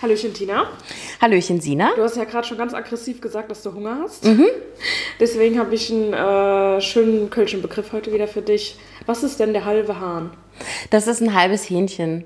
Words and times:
Hallöchen 0.00 0.32
Tina. 0.32 0.68
Hallöchen 1.20 1.60
Sina. 1.60 1.90
Du 1.96 2.02
hast 2.02 2.16
ja 2.16 2.24
gerade 2.24 2.46
schon 2.46 2.56
ganz 2.56 2.72
aggressiv 2.72 3.20
gesagt, 3.20 3.50
dass 3.50 3.62
du 3.62 3.74
Hunger 3.74 3.98
hast. 4.02 4.24
Deswegen 5.18 5.58
habe 5.58 5.74
ich 5.74 5.90
einen 5.90 6.12
äh, 6.12 6.80
schönen 6.80 7.30
kölschen 7.30 7.62
Begriff 7.62 7.92
heute 7.92 8.12
wieder 8.12 8.28
für 8.28 8.42
dich. 8.42 8.78
Was 9.06 9.24
ist 9.24 9.40
denn 9.40 9.52
der 9.52 9.64
halbe 9.64 9.98
Hahn? 9.98 10.30
Das 10.90 11.08
ist 11.08 11.20
ein 11.20 11.34
halbes 11.34 11.68
Hähnchen. 11.68 12.24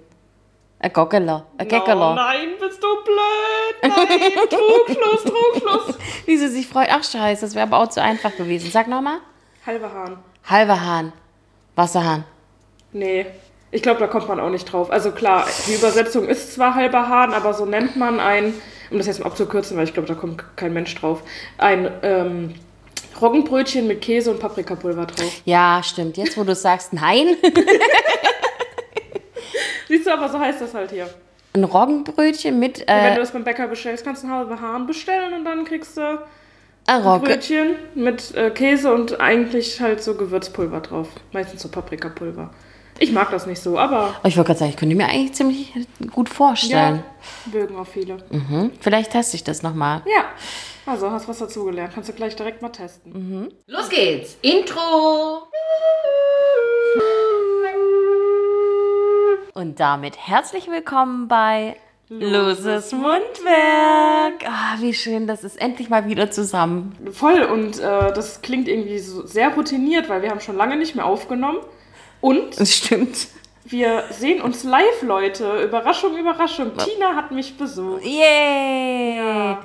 Ein 0.80 0.92
Gockeler. 0.92 1.46
Ein 1.56 1.68
Geckeler. 1.68 2.12
Oh 2.12 2.14
nein, 2.14 2.48
bist 2.60 2.82
du 2.82 2.88
blöd. 3.04 3.96
Nein, 3.96 4.48
Trugschluss, 4.50 5.24
Trugschluss. 5.24 5.98
Wie 6.26 6.36
sie 6.36 6.48
sich 6.48 6.66
freut. 6.66 6.88
Ach 6.90 7.04
scheiße, 7.04 7.46
das 7.46 7.54
wäre 7.54 7.66
aber 7.68 7.78
auch 7.78 7.88
zu 7.88 8.02
einfach 8.02 8.36
gewesen. 8.36 8.70
Sag 8.70 8.88
nochmal. 8.88 9.18
Halber 9.64 9.92
Hahn. 9.92 10.18
Halber 10.44 10.84
Hahn. 10.84 11.12
Wasserhahn. 11.76 12.24
Nee, 12.92 13.26
ich 13.72 13.82
glaube, 13.82 14.00
da 14.00 14.06
kommt 14.06 14.28
man 14.28 14.38
auch 14.38 14.50
nicht 14.50 14.70
drauf. 14.70 14.90
Also 14.90 15.10
klar, 15.10 15.46
die 15.66 15.74
Übersetzung 15.74 16.28
ist 16.28 16.54
zwar 16.54 16.74
halber 16.74 17.08
Hahn, 17.08 17.32
aber 17.32 17.54
so 17.54 17.64
nennt 17.64 17.96
man 17.96 18.20
ein, 18.20 18.52
um 18.90 18.98
das 18.98 19.06
jetzt 19.06 19.20
mal 19.20 19.26
abzukürzen, 19.26 19.78
weil 19.78 19.84
ich 19.84 19.94
glaube, 19.94 20.06
da 20.06 20.14
kommt 20.14 20.44
kein 20.56 20.74
Mensch 20.74 20.94
drauf, 20.94 21.22
ein 21.56 21.90
ähm, 22.02 22.54
Roggenbrötchen 23.20 23.86
mit 23.86 24.02
Käse 24.02 24.30
und 24.30 24.40
Paprikapulver 24.40 25.06
drauf. 25.06 25.40
Ja, 25.46 25.80
stimmt. 25.82 26.18
Jetzt, 26.18 26.36
wo 26.36 26.44
du 26.44 26.54
sagst 26.54 26.92
nein. 26.92 27.28
Siehst 29.88 30.06
du, 30.06 30.12
aber 30.12 30.28
so 30.28 30.38
heißt 30.38 30.60
das 30.60 30.74
halt 30.74 30.90
hier. 30.90 31.08
Ein 31.54 31.64
Roggenbrötchen 31.64 32.58
mit 32.58 32.80
Wenn 32.80 32.88
äh, 32.88 33.14
du 33.14 33.20
das 33.20 33.30
beim 33.30 33.44
Bäcker 33.44 33.68
bestellst, 33.68 34.04
kannst 34.04 34.22
du 34.22 34.26
einen 34.26 34.36
halben 34.36 34.60
Hahn 34.60 34.86
bestellen 34.86 35.32
und 35.32 35.46
dann 35.46 35.64
kriegst 35.64 35.96
du 35.96 36.18
ein 36.86 37.02
Rogge. 37.02 37.26
Brötchen 37.26 37.76
mit 37.94 38.34
äh, 38.34 38.50
Käse 38.50 38.92
und 38.92 39.20
eigentlich 39.20 39.80
halt 39.80 40.02
so 40.02 40.14
Gewürzpulver 40.14 40.80
drauf. 40.80 41.08
Meistens 41.32 41.62
so 41.62 41.68
Paprikapulver. 41.68 42.50
Ich 42.98 43.10
mag 43.12 43.30
das 43.30 43.46
nicht 43.46 43.60
so, 43.60 43.78
aber 43.78 44.14
Oh, 44.22 44.28
ich 44.28 44.36
wollte 44.36 44.48
gerade 44.48 44.58
sagen, 44.60 44.70
ich 44.70 44.76
könnte 44.76 44.94
mir 44.94 45.06
eigentlich 45.06 45.32
ziemlich 45.32 45.72
gut 46.12 46.28
ja, 46.28 46.34
vorstellen. 46.34 47.02
mögen 47.52 47.76
auch 47.76 47.86
viele. 47.86 48.18
Mhm. 48.30 48.70
Vielleicht 48.80 49.12
teste 49.12 49.36
ich 49.36 49.44
das 49.44 49.62
nochmal. 49.62 50.02
Ja, 50.06 50.24
also 50.86 51.10
hast 51.10 51.28
was 51.28 51.38
dazugelernt. 51.38 51.92
Kannst 51.94 52.08
du 52.08 52.12
gleich 52.12 52.36
direkt 52.36 52.62
mal 52.62 52.68
testen. 52.68 53.52
Los 53.66 53.88
geht's. 53.88 54.36
Intro. 54.42 55.48
Und 59.54 59.80
damit 59.80 60.16
herzlich 60.18 60.68
willkommen 60.70 61.28
bei 61.28 61.76
Loses 62.08 62.92
Mundwerk. 62.92 64.44
Ah, 64.46 64.76
wie 64.80 64.92
schön, 64.94 65.26
das 65.26 65.44
ist 65.44 65.60
endlich 65.60 65.88
mal 65.88 66.06
wieder 66.06 66.30
zusammen. 66.30 66.94
Voll 67.12 67.42
und 67.42 67.78
äh, 67.80 68.12
das 68.12 68.42
klingt 68.42 68.68
irgendwie 68.68 68.98
so 68.98 69.26
sehr 69.26 69.54
routiniert, 69.54 70.08
weil 70.08 70.22
wir 70.22 70.30
haben 70.30 70.40
schon 70.40 70.56
lange 70.56 70.76
nicht 70.76 70.94
mehr 70.94 71.06
aufgenommen. 71.06 71.58
Und 72.22 72.58
Das 72.58 72.74
stimmt. 72.74 73.28
wir 73.66 74.04
sehen 74.10 74.40
uns 74.40 74.64
live, 74.64 75.02
Leute. 75.02 75.62
Überraschung, 75.62 76.16
Überraschung. 76.16 76.72
Tina 76.78 77.14
hat 77.14 77.30
mich 77.32 77.56
besucht. 77.58 78.02
Yay! 78.04 79.16
Ja. 79.18 79.62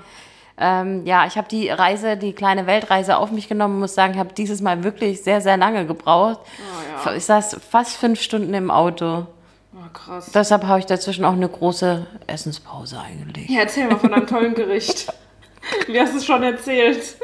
Ähm, 0.60 1.06
ja, 1.06 1.28
ich 1.28 1.38
habe 1.38 1.48
die 1.48 1.70
Reise, 1.70 2.18
die 2.18 2.34
kleine 2.34 2.66
Weltreise 2.66 3.18
auf 3.18 3.30
mich 3.32 3.48
genommen, 3.48 3.80
muss 3.80 3.94
sagen, 3.94 4.18
habe 4.18 4.34
dieses 4.34 4.60
Mal 4.60 4.84
wirklich 4.84 5.22
sehr, 5.24 5.40
sehr 5.40 5.56
lange 5.56 5.86
gebraucht. 5.86 6.40
Oh, 6.42 7.10
ja. 7.10 7.16
Ich 7.16 7.26
saß 7.26 7.58
fast 7.70 7.96
fünf 7.96 8.20
Stunden 8.20 8.54
im 8.56 8.72
Auto. 8.72 9.28
Oh, 9.76 9.90
krass. 9.94 10.32
Deshalb 10.34 10.64
habe 10.66 10.80
ich 10.80 10.88
dazwischen 10.88 11.26
auch 11.26 11.34
eine 11.34 11.48
große 11.48 12.08
Essenspause 12.26 13.00
eingelegt. 13.00 13.52
Ja, 13.52 13.60
erzähl 13.62 13.88
mal 13.88 14.00
von 14.00 14.12
einem 14.12 14.26
tollen 14.26 14.56
Gericht. 14.56 15.14
Wie 15.88 16.00
hast 16.00 16.14
du 16.14 16.18
es 16.18 16.26
schon 16.26 16.42
erzählt? 16.42 17.18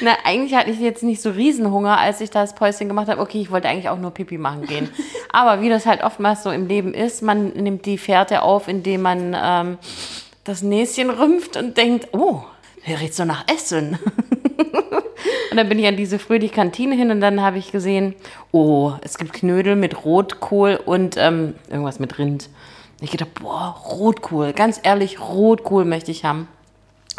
Na, 0.00 0.12
eigentlich 0.24 0.54
hatte 0.54 0.70
ich 0.70 0.78
jetzt 0.78 1.02
nicht 1.02 1.22
so 1.22 1.30
Riesenhunger, 1.30 1.98
als 1.98 2.20
ich 2.20 2.30
das 2.30 2.54
Päuschen 2.54 2.88
gemacht 2.88 3.08
habe. 3.08 3.20
Okay, 3.20 3.40
ich 3.40 3.50
wollte 3.50 3.68
eigentlich 3.68 3.88
auch 3.88 3.98
nur 3.98 4.10
Pipi 4.10 4.38
machen 4.38 4.66
gehen. 4.66 4.90
Aber 5.32 5.62
wie 5.62 5.68
das 5.68 5.86
halt 5.86 6.02
oftmals 6.02 6.42
so 6.42 6.50
im 6.50 6.66
Leben 6.66 6.92
ist, 6.94 7.22
man 7.22 7.48
nimmt 7.50 7.86
die 7.86 7.98
Fährte 7.98 8.42
auf, 8.42 8.68
indem 8.68 9.02
man 9.02 9.36
ähm, 9.38 9.78
das 10.44 10.62
Näschen 10.62 11.10
rümpft 11.10 11.56
und 11.56 11.76
denkt, 11.76 12.08
oh, 12.12 12.42
hier 12.82 13.00
riecht 13.00 13.14
so 13.14 13.24
nach 13.24 13.44
Essen. 13.52 13.98
und 15.50 15.56
dann 15.56 15.68
bin 15.68 15.78
ich 15.78 15.86
an 15.86 15.96
diese 15.96 16.18
fröhliche 16.18 16.54
Kantine 16.54 16.94
hin 16.94 17.10
und 17.10 17.20
dann 17.20 17.40
habe 17.40 17.58
ich 17.58 17.72
gesehen, 17.72 18.14
oh, 18.52 18.92
es 19.02 19.18
gibt 19.18 19.32
Knödel 19.32 19.76
mit 19.76 20.04
Rotkohl 20.04 20.78
und 20.84 21.16
ähm, 21.16 21.54
irgendwas 21.68 21.98
mit 21.98 22.18
Rind. 22.18 22.48
Ich 23.00 23.10
gedacht, 23.10 23.34
boah, 23.34 23.76
Rotkohl, 23.90 24.52
ganz 24.52 24.80
ehrlich, 24.82 25.20
Rotkohl 25.20 25.84
möchte 25.84 26.10
ich 26.10 26.24
haben. 26.24 26.48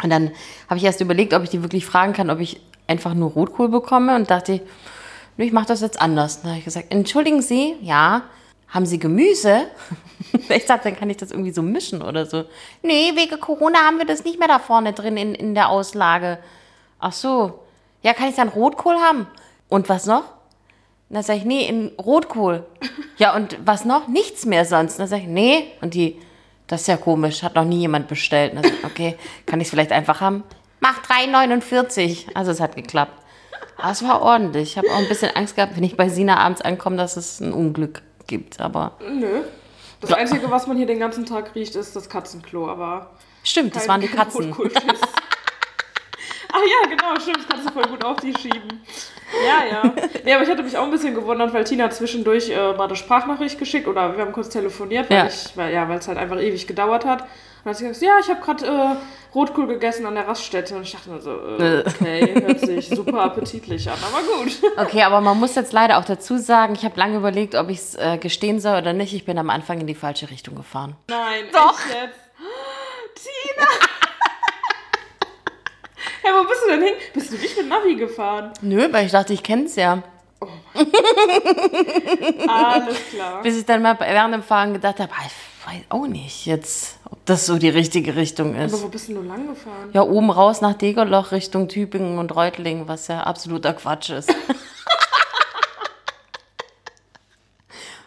Und 0.02 0.10
dann 0.10 0.30
habe 0.68 0.78
ich 0.78 0.84
erst 0.84 1.00
überlegt, 1.00 1.34
ob 1.34 1.42
ich 1.42 1.50
die 1.50 1.62
wirklich 1.62 1.86
fragen 1.86 2.12
kann, 2.12 2.30
ob 2.30 2.40
ich 2.40 2.60
einfach 2.86 3.14
nur 3.14 3.30
Rotkohl 3.30 3.68
bekomme 3.68 4.14
und 4.16 4.30
dachte, 4.30 4.60
nö, 5.36 5.44
ich 5.44 5.52
mache 5.52 5.66
das 5.66 5.80
jetzt 5.80 6.00
anders. 6.00 6.42
Dann 6.42 6.50
habe 6.50 6.58
ich 6.58 6.64
gesagt, 6.64 6.92
entschuldigen 6.92 7.42
Sie, 7.42 7.76
ja, 7.80 8.22
haben 8.68 8.86
Sie 8.86 8.98
Gemüse? 8.98 9.66
ich 10.48 10.66
dachte, 10.66 10.84
dann 10.84 10.96
kann 10.96 11.10
ich 11.10 11.16
das 11.16 11.30
irgendwie 11.30 11.52
so 11.52 11.62
mischen 11.62 12.02
oder 12.02 12.26
so. 12.26 12.44
Nee, 12.82 13.12
wegen 13.14 13.40
Corona 13.40 13.78
haben 13.80 13.98
wir 13.98 14.06
das 14.06 14.24
nicht 14.24 14.38
mehr 14.38 14.48
da 14.48 14.58
vorne 14.58 14.92
drin 14.92 15.16
in, 15.16 15.34
in 15.34 15.54
der 15.54 15.68
Auslage. 15.68 16.38
Ach 16.98 17.12
so, 17.12 17.60
ja, 18.02 18.12
kann 18.14 18.28
ich 18.28 18.36
dann 18.36 18.48
Rotkohl 18.48 18.96
haben? 18.96 19.26
Und 19.68 19.88
was 19.88 20.06
noch? 20.06 20.24
Dann 21.10 21.22
sage 21.22 21.38
ich, 21.38 21.44
nee, 21.44 21.66
in 21.66 21.88
Rotkohl. 21.98 22.66
Ja, 23.18 23.34
und 23.34 23.58
was 23.64 23.84
noch? 23.84 24.06
Nichts 24.06 24.46
mehr 24.46 24.64
sonst. 24.64 25.00
Dann 25.00 25.08
sage 25.08 25.22
ich, 25.22 25.28
nee. 25.28 25.72
Und 25.80 25.94
die, 25.94 26.20
das 26.68 26.82
ist 26.82 26.86
ja 26.86 26.96
komisch, 26.96 27.42
hat 27.42 27.54
noch 27.54 27.64
nie 27.64 27.80
jemand 27.80 28.08
bestellt. 28.08 28.54
Dann 28.54 28.64
okay, 28.84 29.16
kann 29.46 29.60
ich 29.60 29.66
es 29.66 29.70
vielleicht 29.70 29.90
einfach 29.90 30.20
haben? 30.20 30.44
Mach 30.80 31.02
3,49. 31.02 32.34
Also 32.34 32.52
es 32.52 32.60
hat 32.60 32.76
geklappt. 32.76 33.20
Aber 33.76 33.90
es 33.90 34.02
war 34.02 34.22
ordentlich. 34.22 34.70
Ich 34.70 34.78
habe 34.78 34.88
auch 34.88 34.98
ein 34.98 35.08
bisschen 35.08 35.34
Angst 35.34 35.56
gehabt, 35.56 35.76
wenn 35.76 35.82
ich 35.82 35.96
bei 35.96 36.08
Sina 36.08 36.36
abends 36.36 36.60
ankomme, 36.60 36.96
dass 36.96 37.16
es 37.16 37.40
ein 37.40 37.52
Unglück 37.52 38.02
gibt. 38.26 38.60
Aber 38.60 38.92
Nö. 39.08 39.42
Das 40.00 40.12
Einzige, 40.12 40.48
was 40.50 40.66
man 40.68 40.76
hier 40.76 40.86
den 40.86 41.00
ganzen 41.00 41.26
Tag 41.26 41.54
riecht, 41.56 41.74
ist 41.74 41.96
das 41.96 42.08
Katzenklo, 42.08 42.68
aber. 42.68 43.10
stimmt, 43.42 43.74
das 43.74 43.88
waren 43.88 44.00
die 44.00 44.06
Katzen. 44.08 44.54
Ach 46.60 46.64
ja, 46.66 46.88
genau, 46.88 47.20
stimmt, 47.20 47.38
das 47.38 47.46
kannst 47.48 47.68
du 47.68 47.72
voll 47.72 47.86
gut 47.88 48.04
auf 48.04 48.16
die 48.16 48.34
schieben. 48.36 48.82
Ja, 49.46 49.64
ja. 49.82 49.92
Nee, 50.24 50.32
aber 50.34 50.42
ich 50.42 50.48
hatte 50.50 50.62
mich 50.62 50.76
auch 50.76 50.84
ein 50.84 50.90
bisschen 50.90 51.14
gewundert, 51.14 51.52
weil 51.54 51.62
Tina 51.64 51.88
zwischendurch 51.90 52.50
äh, 52.50 52.72
mal 52.72 52.84
eine 52.86 52.96
Sprachnachricht 52.96 53.58
geschickt 53.58 53.86
oder 53.86 54.16
wir 54.16 54.24
haben 54.24 54.32
kurz 54.32 54.48
telefoniert, 54.48 55.08
weil 55.10 55.16
Ja. 55.18 55.26
ich, 55.26 55.56
weil, 55.56 55.72
ja, 55.72 55.88
weil 55.88 55.98
es 55.98 56.08
halt 56.08 56.18
einfach 56.18 56.40
ewig 56.40 56.66
gedauert 56.66 57.04
hat. 57.04 57.20
Und 57.22 57.28
dann 57.64 57.70
hat 57.72 57.76
sie 57.78 57.86
gesagt, 57.88 58.02
ja, 58.04 58.18
ich 58.20 58.28
habe 58.30 58.40
gerade 58.40 58.66
äh, 58.66 59.34
Rotkohl 59.34 59.66
gegessen 59.66 60.06
an 60.06 60.14
der 60.14 60.26
Raststätte. 60.26 60.74
Und 60.76 60.82
ich 60.82 60.92
dachte 60.92 61.10
mir 61.10 61.20
so, 61.20 61.30
äh, 61.32 61.84
okay, 61.86 62.42
hört 62.46 62.60
sich 62.60 62.88
super 62.88 63.22
appetitlich 63.22 63.88
an, 63.90 63.98
aber 64.10 64.22
gut. 64.22 64.52
Okay, 64.78 65.02
aber 65.02 65.20
man 65.20 65.38
muss 65.38 65.54
jetzt 65.54 65.72
leider 65.72 65.98
auch 65.98 66.04
dazu 66.04 66.38
sagen, 66.38 66.74
ich 66.74 66.84
habe 66.84 66.98
lange 66.98 67.16
überlegt, 67.18 67.54
ob 67.54 67.68
ich 67.68 67.78
es 67.78 67.94
äh, 67.96 68.16
gestehen 68.18 68.60
soll 68.60 68.78
oder 68.78 68.92
nicht. 68.94 69.12
Ich 69.12 69.24
bin 69.26 69.38
am 69.38 69.50
Anfang 69.50 69.80
in 69.80 69.86
die 69.86 69.94
falsche 69.94 70.30
Richtung 70.30 70.54
gefahren. 70.54 70.96
Nein, 71.10 71.44
Doch. 71.52 71.78
Tina! 73.14 73.66
Wo 76.38 76.44
bist 76.48 76.62
du 76.64 76.70
denn 76.70 76.82
hin? 76.82 76.94
Bist 77.14 77.32
du 77.32 77.36
nicht 77.36 77.56
mit 77.56 77.68
Navi 77.68 77.94
gefahren? 77.96 78.52
Nö, 78.60 78.88
weil 78.92 79.06
ich 79.06 79.12
dachte, 79.12 79.32
ich 79.32 79.42
kenne 79.42 79.64
es 79.64 79.76
ja. 79.76 80.02
Alles 82.46 82.96
klar. 83.10 83.42
Bis 83.42 83.56
ich 83.58 83.64
dann 83.66 83.82
mal 83.82 83.98
während 83.98 84.34
dem 84.34 84.42
Fahren 84.42 84.72
gedacht 84.72 85.00
habe, 85.00 85.10
ich 85.26 85.32
weiß 85.66 85.82
auch 85.88 86.06
nicht 86.06 86.46
jetzt, 86.46 86.98
ob 87.10 87.18
das 87.26 87.44
so 87.46 87.58
die 87.58 87.68
richtige 87.68 88.14
Richtung 88.16 88.54
Aber 88.54 88.64
ist. 88.64 88.82
wo 88.82 88.88
bist 88.88 89.08
denn 89.08 89.16
du 89.16 89.22
lang 89.22 89.48
gefahren? 89.48 89.90
Ja, 89.92 90.02
oben 90.02 90.30
raus 90.30 90.60
nach 90.60 90.74
Degerloch 90.74 91.32
Richtung 91.32 91.68
Tübingen 91.68 92.18
und 92.18 92.34
Reutlingen, 92.36 92.86
was 92.88 93.08
ja 93.08 93.20
absoluter 93.24 93.72
Quatsch 93.74 94.10
ist. 94.10 94.32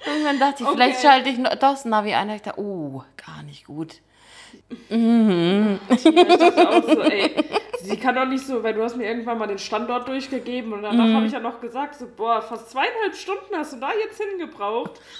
Irgendwann 0.05 0.39
dachte 0.39 0.63
ich, 0.63 0.69
vielleicht 0.69 0.97
Okay. 0.99 1.07
schalte 1.07 1.29
ich 1.29 1.37
noch 1.37 1.55
das 1.55 1.85
Navi 1.85 2.13
ein. 2.13 2.29
Ich 2.31 2.41
dachte, 2.41 2.59
oh, 2.59 3.03
gar 3.25 3.43
nicht 3.43 3.65
gut. 3.65 3.95
Ich 4.89 4.89
dachte 6.03 6.69
auch 6.69 6.83
so, 6.83 7.01
ey, 7.01 7.35
sie 7.83 7.97
kann 7.97 8.15
doch 8.15 8.25
nicht 8.25 8.45
so, 8.45 8.63
weil 8.63 8.73
du 8.73 8.83
hast 8.83 8.95
mir 8.95 9.07
irgendwann 9.07 9.37
mal 9.37 9.47
den 9.47 9.59
Standort 9.59 10.07
durchgegeben 10.07 10.73
und 10.73 10.83
danach 10.83 11.13
habe 11.13 11.25
ich 11.25 11.31
ja 11.31 11.39
noch 11.39 11.59
gesagt, 11.61 11.95
so, 11.95 12.07
boah, 12.15 12.41
fast 12.41 12.71
zweieinhalb 12.71 13.15
Stunden 13.15 13.55
hast 13.55 13.73
du 13.73 13.77
da 13.77 13.89
jetzt 13.93 14.21
hingebraucht. 14.21 14.99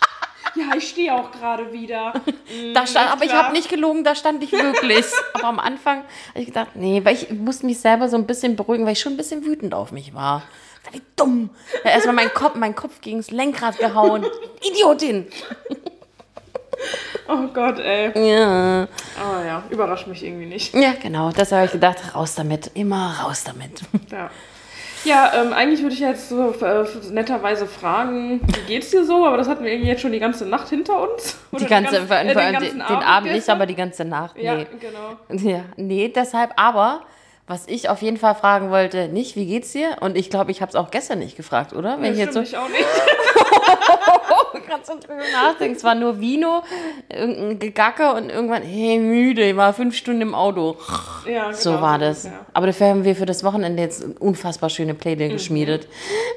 Ja, 0.56 0.76
ich 0.76 0.90
stehe 0.90 1.14
auch 1.14 1.32
gerade 1.32 1.72
wieder. 1.72 2.14
Da 2.74 2.86
stand, 2.86 3.12
aber 3.12 3.24
ich 3.24 3.30
klar. 3.30 3.44
habe 3.44 3.54
nicht 3.54 3.70
gelogen, 3.70 4.04
da 4.04 4.16
stand 4.16 4.44
ich 4.44 4.52
wirklich. 4.52 5.06
aber 5.34 5.46
am 5.46 5.60
Anfang 5.60 6.00
habe 6.00 6.40
ich 6.40 6.48
gedacht, 6.48 6.70
nee, 6.74 7.00
weil 7.06 7.14
ich 7.14 7.30
musste 7.30 7.66
mich 7.66 7.80
selber 7.80 8.10
so 8.10 8.18
ein 8.18 8.26
bisschen 8.26 8.56
beruhigen, 8.56 8.86
weil 8.86 8.94
ich 8.94 9.00
schon 9.00 9.14
ein 9.14 9.18
bisschen 9.18 9.46
wütend 9.46 9.74
auf 9.74 9.92
mich 9.92 10.14
war. 10.14 10.42
Wie 10.92 11.02
dumm. 11.16 11.52
Ja, 11.86 11.92
erstmal 11.92 12.16
mein 12.16 12.34
Kopf, 12.34 12.56
mein 12.56 12.76
Kopf 12.76 13.00
gegens 13.02 13.32
Lenkrad 13.32 13.78
gehauen. 13.78 14.26
Idiotin. 14.62 15.28
Oh 17.28 17.48
Gott, 17.54 17.80
ey. 17.80 18.12
Ja. 18.16 18.88
Aber 19.20 19.46
ja, 19.46 19.64
überrascht 19.70 20.08
mich 20.08 20.24
irgendwie 20.26 20.46
nicht. 20.48 20.74
Ja, 20.74 20.94
genau. 21.02 21.32
Das 21.32 21.52
habe 21.52 21.66
ich 21.66 21.72
gedacht, 21.72 21.98
raus 22.16 22.36
damit. 22.36 22.72
Immer 22.74 23.16
raus 23.24 23.44
damit. 23.44 23.82
Ja. 24.12 24.30
Ja, 25.04 25.32
ähm, 25.34 25.52
eigentlich 25.54 25.82
würde 25.82 25.96
ich 25.96 26.00
jetzt 26.00 26.30
so 26.30 26.52
äh, 26.62 26.86
netterweise 27.12 27.66
fragen, 27.66 28.40
wie 28.46 28.62
geht's 28.68 28.92
dir 28.92 29.04
so? 29.04 29.26
Aber 29.26 29.36
das 29.38 29.48
hatten 29.48 29.64
wir 29.64 29.72
irgendwie 29.72 29.90
jetzt 29.90 30.02
schon 30.02 30.12
die 30.12 30.20
ganze 30.20 30.46
Nacht 30.46 30.70
hinter 30.70 31.02
uns. 31.02 31.38
Oder 31.52 31.62
Die 31.64 31.68
ganze, 31.68 31.92
den, 32.02 32.08
ganzen- 32.08 32.22
äh, 32.30 32.34
vor 32.36 32.42
allem 32.44 32.60
den, 32.60 32.72
den 32.74 32.82
Abend 33.04 33.32
nicht, 33.32 33.50
aber 33.50 33.66
die 33.66 33.74
ganze 33.76 34.06
Nacht. 34.06 34.38
Ja, 34.38 34.56
Nee. 34.58 34.68
genau. 34.80 35.50
Ja, 35.50 35.62
nee, 35.76 36.08
deshalb 36.16 36.52
aber, 36.56 37.02
was 37.52 37.68
ich 37.68 37.90
auf 37.90 38.02
jeden 38.02 38.16
Fall 38.18 38.34
fragen 38.36 38.72
wollte, 38.72 39.10
nicht, 39.10 39.36
wie 39.36 39.46
geht's 39.46 39.74
dir? 39.74 39.98
Und 40.00 40.16
ich 40.18 40.30
glaube, 40.30 40.52
ich 40.52 40.62
habe 40.62 40.70
es 40.70 40.76
auch 40.76 40.90
gestern 40.90 41.20
nicht 41.20 41.36
gefragt, 41.36 41.74
oder? 41.74 41.96
Wenn 41.96 42.02
Nee, 42.02 42.12
ich 42.12 42.18
jetzt 42.18 42.34
so, 42.34 42.46
stimmt, 42.46 42.48
ich 42.54 42.58
auch 42.58 42.70
nicht. 42.70 42.86
Gerade 44.68 44.84
so 44.86 44.94
drüber 45.00 45.22
nachdenken. 45.34 45.76
Es 45.76 45.84
war 45.84 45.96
nur 45.96 46.20
Vino, 46.22 46.64
irgendein 47.10 47.60
Gegacke 47.60 48.14
und 48.14 48.30
irgendwann, 48.30 48.62
hey, 48.64 49.00
müde, 49.00 49.50
ich 49.50 49.56
war 49.58 49.74
fünf 49.74 49.96
Stunden 49.96 50.22
im 50.22 50.36
Auto. 50.36 50.78
Ja, 51.26 51.46
genau 51.48 51.58
So 51.58 51.82
war 51.82 51.98
das. 52.00 52.26
Ja. 52.26 52.32
Aber 52.54 52.68
dafür 52.68 52.88
haben 52.88 53.04
wir 53.04 53.16
für 53.16 53.26
das 53.26 53.44
Wochenende 53.44 53.82
jetzt 53.84 54.04
unfassbar 54.20 54.70
schöne 54.70 54.94
Pläne 54.94 55.26
Mhm. 55.28 55.32
geschmiedet. 55.34 55.88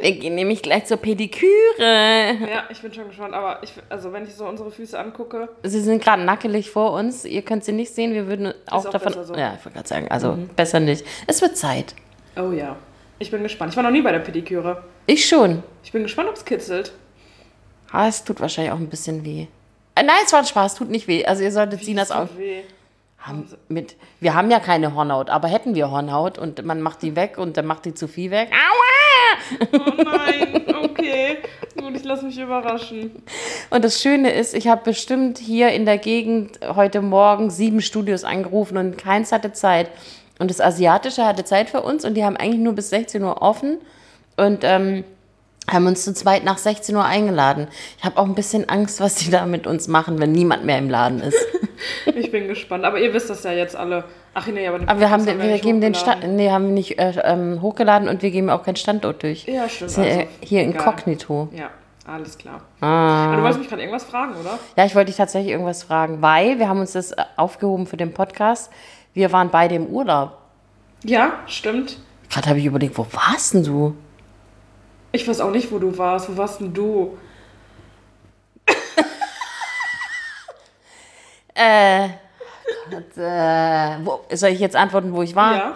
Wir 0.00 0.12
gehen 0.12 0.34
nämlich 0.34 0.62
gleich 0.62 0.84
zur 0.86 0.96
Pediküre. 0.96 1.48
ja, 1.78 2.64
ich 2.70 2.80
bin 2.82 2.92
schon 2.92 3.06
gespannt. 3.08 3.34
Aber 3.34 3.62
ich, 3.62 3.72
also 3.88 4.12
wenn 4.12 4.24
ich 4.24 4.34
so 4.34 4.46
unsere 4.46 4.70
Füße 4.70 4.98
angucke, 4.98 5.48
Sie 5.62 5.80
sind 5.80 6.02
gerade 6.02 6.22
nackelig 6.24 6.70
vor 6.70 6.92
uns. 6.92 7.24
Ihr 7.24 7.42
könnt 7.42 7.64
sie 7.64 7.72
nicht 7.72 7.94
sehen. 7.94 8.14
Wir 8.14 8.26
würden 8.26 8.52
auch, 8.68 8.84
auch 8.86 8.90
davon. 8.90 9.12
so. 9.24 9.34
Ja, 9.34 9.54
ich 9.58 9.64
wollte 9.64 9.76
gerade 9.76 9.88
sagen, 9.88 10.08
also 10.10 10.36
besser 10.56 10.80
nicht. 10.80 11.03
Es 11.26 11.40
wird 11.42 11.56
Zeit. 11.56 11.94
oh 12.36 12.52
ja. 12.52 12.76
Ich 13.20 13.30
bin 13.30 13.42
gespannt. 13.44 13.70
Ich 13.72 13.76
war 13.76 13.84
noch 13.84 13.92
nie 13.92 14.02
bei 14.02 14.10
der 14.12 14.18
Pediküre. 14.18 14.82
Ich 15.06 15.26
schon. 15.28 15.62
Ich 15.84 15.92
bin 15.92 16.02
gespannt, 16.02 16.28
ob 16.28 16.36
es 16.36 16.44
kitzelt. 16.44 16.92
Ah, 17.92 18.08
es 18.08 18.24
tut 18.24 18.40
wahrscheinlich 18.40 18.72
auch 18.72 18.78
ein 18.78 18.88
bisschen 18.88 19.24
weh. 19.24 19.46
Äh, 19.94 20.02
nein, 20.02 20.16
es 20.24 20.32
war 20.32 20.40
ein 20.40 20.46
Spaß, 20.46 20.74
tut 20.74 20.90
nicht 20.90 21.06
weh. 21.06 21.24
Also 21.24 21.44
ihr 21.44 21.52
solltet 21.52 21.84
sehen 21.84 21.96
das 21.96 22.10
auch. 22.10 22.28
weh. 22.36 22.62
Haben 23.18 23.48
mit, 23.68 23.94
wir 24.20 24.34
haben 24.34 24.50
ja 24.50 24.58
keine 24.60 24.94
Hornhaut, 24.94 25.30
aber 25.30 25.48
hätten 25.48 25.74
wir 25.76 25.90
Hornhaut 25.90 26.38
und 26.38 26.62
man 26.64 26.82
macht 26.82 27.02
die 27.02 27.14
weg 27.16 27.38
und 27.38 27.56
dann 27.56 27.66
macht 27.66 27.84
die 27.84 27.94
zu 27.94 28.08
viel 28.08 28.30
weg. 28.32 28.50
Aua! 28.52 29.70
Oh 29.72 30.02
nein, 30.02 30.64
okay. 30.84 31.38
Gut, 31.78 31.96
ich 31.96 32.04
lasse 32.04 32.26
mich 32.26 32.38
überraschen. 32.38 33.22
Und 33.70 33.84
das 33.84 34.02
Schöne 34.02 34.32
ist, 34.32 34.54
ich 34.54 34.68
habe 34.68 34.82
bestimmt 34.84 35.38
hier 35.38 35.70
in 35.70 35.86
der 35.86 35.98
Gegend 35.98 36.58
heute 36.74 37.00
Morgen 37.00 37.48
sieben 37.50 37.80
Studios 37.80 38.24
angerufen 38.24 38.76
und 38.76 38.98
keins 38.98 39.32
hatte 39.32 39.52
Zeit. 39.52 39.90
Und 40.38 40.50
das 40.50 40.60
Asiatische 40.60 41.24
hatte 41.24 41.44
Zeit 41.44 41.70
für 41.70 41.82
uns 41.82 42.04
und 42.04 42.14
die 42.14 42.24
haben 42.24 42.36
eigentlich 42.36 42.60
nur 42.60 42.74
bis 42.74 42.90
16 42.90 43.22
Uhr 43.22 43.40
offen 43.40 43.78
und 44.36 44.64
ähm, 44.64 45.04
haben 45.70 45.86
uns 45.86 46.04
zu 46.04 46.12
zweit 46.12 46.44
nach 46.44 46.58
16 46.58 46.94
Uhr 46.94 47.04
eingeladen. 47.04 47.68
Ich 47.98 48.04
habe 48.04 48.18
auch 48.18 48.26
ein 48.26 48.34
bisschen 48.34 48.68
Angst, 48.68 49.00
was 49.00 49.14
die 49.16 49.30
da 49.30 49.46
mit 49.46 49.66
uns 49.66 49.88
machen, 49.88 50.18
wenn 50.18 50.32
niemand 50.32 50.64
mehr 50.64 50.78
im 50.78 50.90
Laden 50.90 51.20
ist. 51.20 51.38
Ich 52.14 52.30
bin 52.30 52.48
gespannt. 52.48 52.84
Aber 52.84 52.98
ihr 52.98 53.12
wisst 53.12 53.28
das 53.28 53.44
ja 53.44 53.52
jetzt 53.52 53.76
alle. 53.76 54.04
Ach 54.32 54.46
nee, 54.46 54.66
aber 54.66 54.80
Aber 54.86 55.00
wir, 55.00 55.10
haben 55.10 55.26
den, 55.26 55.38
wir 55.38 55.46
nicht 55.46 55.64
geben 55.64 55.80
den. 55.80 55.94
Stand, 55.94 56.26
nee, 56.26 56.50
haben 56.50 56.66
wir 56.66 56.72
nicht 56.72 56.98
äh, 56.98 57.12
ähm, 57.22 57.60
hochgeladen 57.60 58.08
und 58.08 58.22
wir 58.22 58.30
geben 58.30 58.48
auch 58.48 58.62
keinen 58.62 58.76
Standort 58.76 59.22
durch. 59.22 59.44
Ja, 59.44 59.68
stimmt. 59.68 59.98
Also, 59.98 60.24
hier 60.40 60.62
egal. 60.62 60.72
inkognito. 60.72 61.48
Ja, 61.52 61.70
alles 62.06 62.38
klar. 62.38 62.62
Ah. 62.80 63.26
Aber 63.26 63.36
du 63.36 63.42
wolltest 63.42 63.60
mich 63.60 63.68
gerade 63.68 63.82
irgendwas 63.82 64.04
fragen, 64.04 64.34
oder? 64.40 64.58
Ja, 64.76 64.86
ich 64.86 64.94
wollte 64.94 65.06
dich 65.06 65.16
tatsächlich 65.16 65.52
irgendwas 65.52 65.82
fragen, 65.82 66.22
weil 66.22 66.58
wir 66.58 66.68
haben 66.68 66.80
uns 66.80 66.92
das 66.92 67.14
aufgehoben 67.36 67.86
für 67.86 67.96
den 67.96 68.12
Podcast. 68.12 68.70
Wir 69.14 69.30
waren 69.32 69.50
beide 69.50 69.76
im 69.76 69.86
Urlaub. 69.86 70.36
Ja, 71.04 71.38
stimmt. 71.46 71.98
Gerade 72.28 72.48
habe 72.48 72.58
ich 72.58 72.66
überlegt, 72.66 72.98
wo 72.98 73.06
warst 73.12 73.54
denn 73.54 73.62
du? 73.62 73.96
Ich 75.12 75.26
weiß 75.26 75.40
auch 75.40 75.52
nicht, 75.52 75.70
wo 75.70 75.78
du 75.78 75.96
warst. 75.96 76.28
Wo 76.28 76.36
warst 76.36 76.60
denn 76.60 76.74
du? 76.74 77.16
Äh, 81.56 82.08
Gott, 82.90 83.16
äh, 83.16 84.04
wo, 84.04 84.24
soll 84.32 84.50
ich 84.50 84.58
jetzt 84.58 84.74
antworten, 84.74 85.12
wo 85.12 85.22
ich 85.22 85.36
war? 85.36 85.56
Ja. 85.56 85.74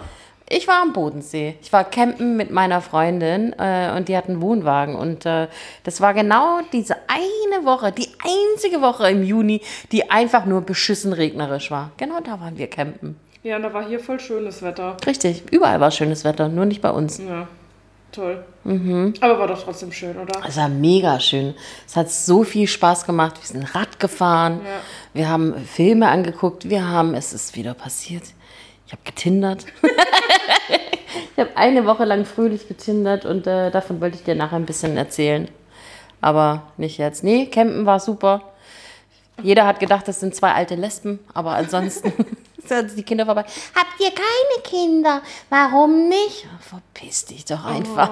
Ich 0.49 0.67
war 0.67 0.81
am 0.81 0.91
Bodensee. 0.91 1.55
Ich 1.61 1.71
war 1.71 1.83
campen 1.83 2.35
mit 2.35 2.51
meiner 2.51 2.81
Freundin 2.81 3.53
äh, 3.57 3.93
und 3.95 4.09
die 4.09 4.17
hatten 4.17 4.33
einen 4.33 4.41
Wohnwagen. 4.41 4.95
Und 4.95 5.25
äh, 5.25 5.47
das 5.83 6.01
war 6.01 6.13
genau 6.13 6.59
diese 6.73 6.97
eine 7.07 7.65
Woche, 7.65 7.93
die 7.93 8.09
einzige 8.25 8.81
Woche 8.81 9.09
im 9.09 9.23
Juni, 9.23 9.61
die 9.91 10.09
einfach 10.09 10.45
nur 10.45 10.61
beschissen 10.61 11.13
regnerisch 11.13 11.71
war. 11.71 11.91
Genau 11.97 12.19
da 12.19 12.41
waren 12.41 12.57
wir 12.57 12.67
campen. 12.67 13.15
Ja, 13.43 13.55
und 13.55 13.63
da 13.63 13.73
war 13.73 13.87
hier 13.87 13.99
voll 13.99 14.19
schönes 14.19 14.61
Wetter. 14.61 14.97
Richtig, 15.05 15.43
überall 15.51 15.79
war 15.79 15.91
schönes 15.91 16.23
Wetter, 16.25 16.49
nur 16.49 16.65
nicht 16.65 16.81
bei 16.81 16.91
uns. 16.91 17.19
Ja, 17.19 17.47
toll. 18.11 18.43
Mhm. 18.65 19.13
Aber 19.21 19.39
war 19.39 19.47
doch 19.47 19.63
trotzdem 19.63 19.91
schön, 19.93 20.17
oder? 20.17 20.41
Es 20.47 20.57
war 20.57 20.67
mega 20.67 21.19
schön. 21.19 21.53
Es 21.87 21.95
hat 21.95 22.11
so 22.11 22.43
viel 22.43 22.67
Spaß 22.67 23.05
gemacht. 23.05 23.35
Wir 23.41 23.47
sind 23.47 23.75
Rad 23.75 23.99
gefahren, 23.99 24.59
Ja. 24.65 24.81
wir 25.13 25.29
haben 25.29 25.55
Filme 25.65 26.09
angeguckt, 26.09 26.69
wir 26.69 26.85
haben, 26.87 27.13
es 27.13 27.31
ist 27.33 27.55
wieder 27.55 27.73
passiert. 27.73 28.23
Ich 28.87 28.91
habe 28.91 29.03
getindert. 29.05 29.65
ich 31.35 31.39
habe 31.39 31.55
eine 31.55 31.85
Woche 31.85 32.03
lang 32.05 32.25
fröhlich 32.25 32.67
getindert 32.67 33.23
und 33.25 33.47
äh, 33.47 33.71
davon 33.71 34.01
wollte 34.01 34.17
ich 34.17 34.23
dir 34.23 34.35
nachher 34.35 34.57
ein 34.57 34.65
bisschen 34.65 34.97
erzählen. 34.97 35.47
Aber 36.21 36.63
nicht 36.75 36.97
jetzt. 36.97 37.23
Nee, 37.23 37.45
Campen 37.45 37.85
war 37.85 38.01
super. 38.01 38.41
Jeder 39.41 39.65
hat 39.65 39.79
gedacht, 39.79 40.05
das 40.09 40.19
sind 40.19 40.35
zwei 40.35 40.51
alte 40.51 40.75
Lesben, 40.75 41.19
aber 41.33 41.51
ansonsten 41.51 42.11
die 42.95 43.03
Kinder 43.03 43.25
vorbei. 43.25 43.43
Habt 43.75 43.99
ihr 43.99 44.11
keine 44.11 44.63
Kinder? 44.63 45.21
Warum 45.49 46.07
nicht? 46.09 46.47
Verpiss 46.61 47.25
dich 47.25 47.45
doch 47.45 47.65
einfach. 47.65 48.11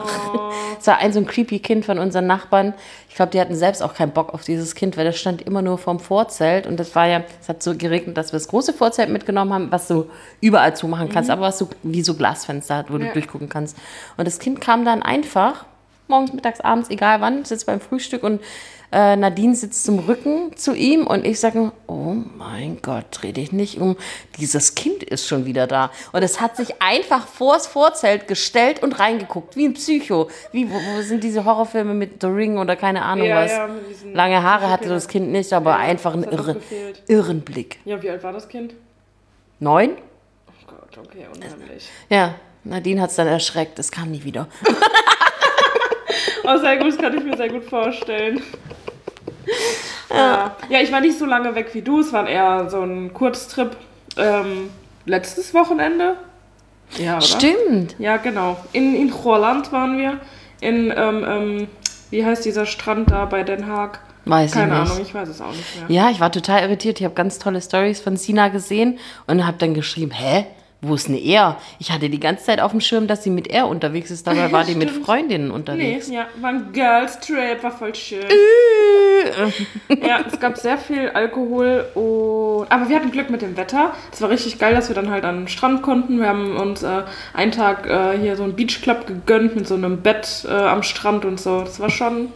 Es 0.79 0.87
war 0.87 0.97
ein 0.97 1.13
so 1.13 1.19
ein 1.19 1.25
creepy 1.27 1.59
Kind 1.59 1.85
von 1.85 1.99
unseren 1.99 2.27
Nachbarn. 2.27 2.73
Ich 3.09 3.15
glaube, 3.15 3.31
die 3.31 3.39
hatten 3.41 3.55
selbst 3.55 3.81
auch 3.81 3.93
keinen 3.95 4.11
Bock 4.11 4.33
auf 4.33 4.43
dieses 4.43 4.75
Kind, 4.75 4.95
weil 4.97 5.05
das 5.05 5.17
stand 5.17 5.41
immer 5.41 5.61
nur 5.61 5.77
vorm 5.77 5.99
Vorzelt 5.99 6.67
und 6.67 6.77
das 6.79 6.93
war 6.95 7.07
ja, 7.07 7.23
es 7.41 7.49
hat 7.49 7.63
so 7.63 7.75
geregnet, 7.75 8.15
dass 8.17 8.31
wir 8.31 8.37
das 8.39 8.47
große 8.47 8.73
Vorzelt 8.73 9.09
mitgenommen 9.09 9.53
haben, 9.53 9.71
was 9.71 9.87
du 9.87 10.09
überall 10.41 10.75
zumachen 10.75 11.09
kannst, 11.09 11.29
aber 11.29 11.41
was 11.43 11.57
so 11.57 11.69
wie 11.83 12.01
so 12.03 12.13
Glasfenster 12.15 12.75
hat, 12.77 12.91
wo 12.93 12.97
du 12.97 13.05
Ja. 13.05 13.13
durchgucken 13.13 13.49
kannst. 13.49 13.75
Und 14.17 14.25
das 14.27 14.39
Kind 14.39 14.61
kam 14.61 14.85
dann 14.85 15.01
einfach 15.01 15.65
morgens, 16.07 16.33
mittags, 16.33 16.61
abends, 16.61 16.89
egal 16.89 17.21
wann, 17.21 17.45
sitzt 17.45 17.65
beim 17.65 17.79
Frühstück 17.79 18.23
und 18.23 18.41
äh, 18.89 19.17
Nadine 19.17 19.53
sitzt 19.53 19.83
zum 19.83 19.99
Rücken 19.99 20.55
zu 20.55 20.73
ihm 20.73 21.05
und 21.07 21.25
ich 21.25 21.41
sage, 21.41 21.73
oh 21.87 22.15
mein 22.37 22.79
Gott, 22.81 23.05
dreh 23.11 23.33
dich 23.33 23.51
nicht 23.51 23.79
um, 23.81 23.97
dieses 24.39 24.75
Kind 24.75 25.03
ist 25.03 25.27
schon 25.27 25.45
wieder 25.45 25.67
da. 25.67 25.91
Und 26.13 26.23
es 26.23 26.39
hat 26.39 26.55
sich 26.55 26.81
einfach 26.81 27.27
vors 27.27 27.67
Vorzelt 27.67 28.29
gestellt 28.29 28.81
und 28.81 28.97
reingeguckt, 28.97 29.57
wie 29.57 29.65
ein 29.65 29.73
Psycho. 29.73 30.29
Wie, 30.53 30.69
wo, 30.71 30.75
wo 30.75 31.01
sind 31.01 31.21
diese 31.25 31.43
Horrorfilme 31.43 31.93
mit 31.93 32.21
The 32.21 32.27
Ring 32.27 32.57
oder 32.57 32.77
keine 32.77 33.01
Ahnung 33.03 33.27
Ja, 33.27 33.43
was? 33.43 33.51
ja, 33.51 33.69
Lange 34.13 34.41
Haare 34.41 34.69
hatte 34.69 34.87
das 34.87 35.09
Kind 35.09 35.33
nicht, 35.33 35.51
aber 35.51 35.71
Ja, 35.71 35.77
einfach 35.77 36.13
einen 36.13 36.23
irre, 36.23 36.55
irren 37.09 37.41
Blick. 37.41 37.79
Ja, 37.83 38.01
wie 38.01 38.09
alt 38.09 38.23
war 38.23 38.31
das 38.31 38.47
Kind? 38.47 38.73
Neun? 39.59 39.97
Oh 40.47 40.51
Gott, 40.65 40.97
okay, 41.05 41.25
unheimlich. 41.35 41.89
Ja, 42.09 42.35
Nadine 42.63 43.01
hat 43.01 43.09
es 43.09 43.17
dann 43.17 43.27
erschreckt, 43.27 43.79
es 43.79 43.91
kam 43.91 44.11
nie 44.11 44.23
wieder. 44.23 44.47
Oh, 46.49 46.57
sehr 46.57 46.77
gut, 46.77 46.87
das 46.87 46.97
kann 46.97 47.17
ich 47.17 47.23
mir 47.23 47.35
sehr 47.35 47.49
gut 47.49 47.65
vorstellen. 47.65 48.41
Ja. 50.09 50.55
ja, 50.69 50.81
ich 50.81 50.91
war 50.91 51.01
nicht 51.01 51.17
so 51.17 51.25
lange 51.25 51.53
weg 51.55 51.69
wie 51.73 51.81
du. 51.81 51.99
Es 51.99 52.13
war 52.13 52.27
eher 52.27 52.69
so 52.69 52.81
ein 52.81 53.13
Kurztrip. 53.13 53.75
Ähm, 54.15 54.69
letztes 55.05 55.53
Wochenende. 55.53 56.15
Ja, 56.97 57.17
oder? 57.17 57.21
Stimmt. 57.21 57.95
Ja, 57.99 58.15
genau. 58.17 58.57
In, 58.71 58.95
in 58.95 59.13
Holland 59.13 59.71
waren 59.73 59.97
wir. 59.97 60.19
In, 60.61 60.93
ähm, 60.95 61.25
ähm, 61.27 61.67
wie 62.09 62.25
heißt 62.25 62.45
dieser 62.45 62.65
Strand 62.65 63.11
da 63.11 63.25
bei 63.25 63.43
Den 63.43 63.67
Haag? 63.67 63.99
Weiß 64.23 64.51
Keine 64.51 64.73
ich 64.73 64.79
nicht. 64.79 64.91
Ahnung, 64.91 65.05
ich 65.05 65.13
weiß 65.13 65.29
es 65.29 65.41
auch 65.41 65.51
nicht 65.51 65.87
mehr. 65.89 65.97
Ja, 66.03 66.09
ich 66.09 66.19
war 66.19 66.31
total 66.31 66.61
irritiert. 66.63 66.99
Ich 66.99 67.05
habe 67.05 67.15
ganz 67.15 67.39
tolle 67.39 67.61
Stories 67.61 67.99
von 67.99 68.15
Sina 68.17 68.47
gesehen 68.47 68.99
und 69.27 69.45
habe 69.45 69.57
dann 69.57 69.73
geschrieben, 69.73 70.11
hä? 70.11 70.45
Wo 70.81 70.93
ist 70.93 71.07
denn 71.07 71.17
er? 71.17 71.57
Ich 71.79 71.91
hatte 71.91 72.07
die 72.07 72.19
ganze 72.19 72.45
Zeit 72.45 72.61
auf 72.61 72.69
dem 72.69 72.81
Schirm, 72.81 73.07
dass 73.07 73.23
sie 73.23 73.31
mit 73.31 73.47
er 73.47 73.67
unterwegs 73.67 74.11
ist. 74.11 74.27
Dabei 74.27 74.51
war 74.51 74.63
die 74.63 74.75
mit. 74.75 74.91
Freundinnen 74.91 75.47
Nee, 75.47 75.53
unterwegs. 75.53 76.09
ja, 76.09 76.27
war 76.39 76.51
ein 76.51 76.71
Girls 76.71 77.19
Trip, 77.19 77.63
war 77.63 77.71
voll 77.71 77.95
schön. 77.95 78.21
Äh. 79.89 80.07
ja, 80.07 80.19
es 80.31 80.39
gab 80.39 80.57
sehr 80.57 80.77
viel 80.77 81.09
Alkohol 81.09 81.85
und. 81.95 82.71
Aber 82.71 82.89
wir 82.89 82.95
hatten 82.95 83.11
Glück 83.11 83.29
mit 83.31 83.41
dem 83.41 83.57
Wetter. 83.57 83.93
Es 84.11 84.21
war 84.21 84.29
richtig 84.29 84.59
geil, 84.59 84.75
dass 84.75 84.87
wir 84.89 84.95
dann 84.95 85.09
halt 85.09 85.25
an 85.25 85.41
den 85.41 85.47
Strand 85.47 85.81
konnten. 85.81 86.19
Wir 86.19 86.27
haben 86.27 86.55
uns 86.55 86.83
äh, 86.83 87.03
einen 87.33 87.51
Tag 87.51 87.87
äh, 87.87 88.17
hier 88.19 88.35
so 88.35 88.43
einen 88.43 88.55
Beachclub 88.55 89.07
gegönnt 89.07 89.55
mit 89.55 89.67
so 89.67 89.73
einem 89.75 90.01
Bett 90.01 90.45
äh, 90.47 90.51
am 90.53 90.83
Strand 90.83 91.25
und 91.25 91.39
so. 91.39 91.61
Das 91.61 91.79
war 91.79 91.89
schon 91.89 92.29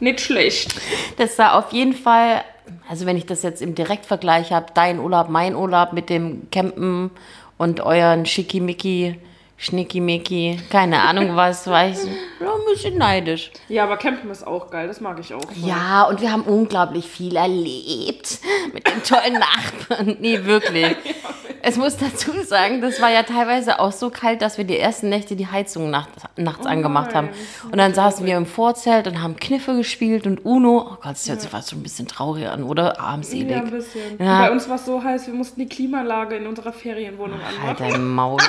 nicht 0.00 0.20
schlecht. 0.20 0.74
Das 1.18 1.38
war 1.38 1.54
auf 1.54 1.72
jeden 1.72 1.92
Fall, 1.94 2.42
also 2.88 3.06
wenn 3.06 3.16
ich 3.16 3.26
das 3.26 3.42
jetzt 3.42 3.62
im 3.62 3.74
Direktvergleich 3.74 4.52
habe, 4.52 4.66
dein 4.74 4.98
Urlaub, 4.98 5.28
mein 5.28 5.54
Urlaub 5.54 5.92
mit 5.92 6.10
dem 6.10 6.50
Campen 6.50 7.10
und 7.58 7.80
euren 7.80 8.26
Schickimicki, 8.26 9.18
Schnickimicki, 9.58 10.60
keine 10.70 11.00
Ahnung 11.00 11.34
was, 11.34 11.66
war 11.66 11.88
ich 11.88 11.96
so, 11.98 12.08
ja, 12.08 12.52
ein 12.54 12.60
bisschen 12.70 12.98
neidisch. 12.98 13.50
Ja, 13.68 13.84
aber 13.84 13.96
Campen 13.96 14.30
ist 14.30 14.46
auch 14.46 14.70
geil, 14.70 14.86
das 14.86 15.00
mag 15.00 15.18
ich 15.18 15.32
auch. 15.32 15.40
voll. 15.40 15.68
Ja, 15.68 16.04
und 16.04 16.20
wir 16.20 16.30
haben 16.30 16.42
unglaublich 16.42 17.06
viel 17.06 17.36
erlebt 17.36 18.38
mit 18.74 18.86
den 18.86 19.02
tollen 19.02 19.34
Nachbarn. 19.34 20.16
Nee, 20.20 20.44
wirklich. 20.44 20.96
Es 21.68 21.76
muss 21.76 21.96
dazu 21.96 22.30
sagen, 22.44 22.80
das 22.80 23.02
war 23.02 23.10
ja 23.10 23.24
teilweise 23.24 23.80
auch 23.80 23.90
so 23.90 24.08
kalt, 24.10 24.40
dass 24.40 24.56
wir 24.56 24.64
die 24.64 24.78
ersten 24.78 25.08
Nächte 25.08 25.34
die 25.34 25.48
Heizung 25.48 25.90
nacht, 25.90 26.10
nachts 26.36 26.64
angemacht 26.64 27.12
haben. 27.12 27.28
Und 27.64 27.78
dann 27.78 27.92
saßen 27.92 28.24
wir 28.24 28.36
im 28.36 28.46
Vorzelt 28.46 29.08
und 29.08 29.20
haben 29.20 29.34
Kniffe 29.34 29.76
gespielt 29.76 30.28
und 30.28 30.44
Uno. 30.44 30.78
Oh 30.92 30.96
Gott, 31.02 31.10
das 31.10 31.28
hört 31.28 31.40
sich 31.40 31.50
fast 31.50 31.66
so 31.66 31.76
ein 31.76 31.82
bisschen 31.82 32.06
traurig 32.06 32.46
an, 32.46 32.62
oder? 32.62 33.00
Armselig. 33.00 33.50
Ja, 33.50 33.58
ein 33.62 33.70
bisschen. 33.72 34.16
Ja. 34.20 34.42
Bei 34.42 34.52
uns 34.52 34.68
war 34.68 34.76
es 34.76 34.86
so 34.86 35.02
heiß, 35.02 35.26
wir 35.26 35.34
mussten 35.34 35.58
die 35.58 35.68
Klimaanlage 35.68 36.36
in 36.36 36.46
unserer 36.46 36.72
Ferienwohnung 36.72 37.40
Halt 37.42 37.80
anmachen. 37.80 37.90
dein 37.92 38.08
Maul. 38.14 38.38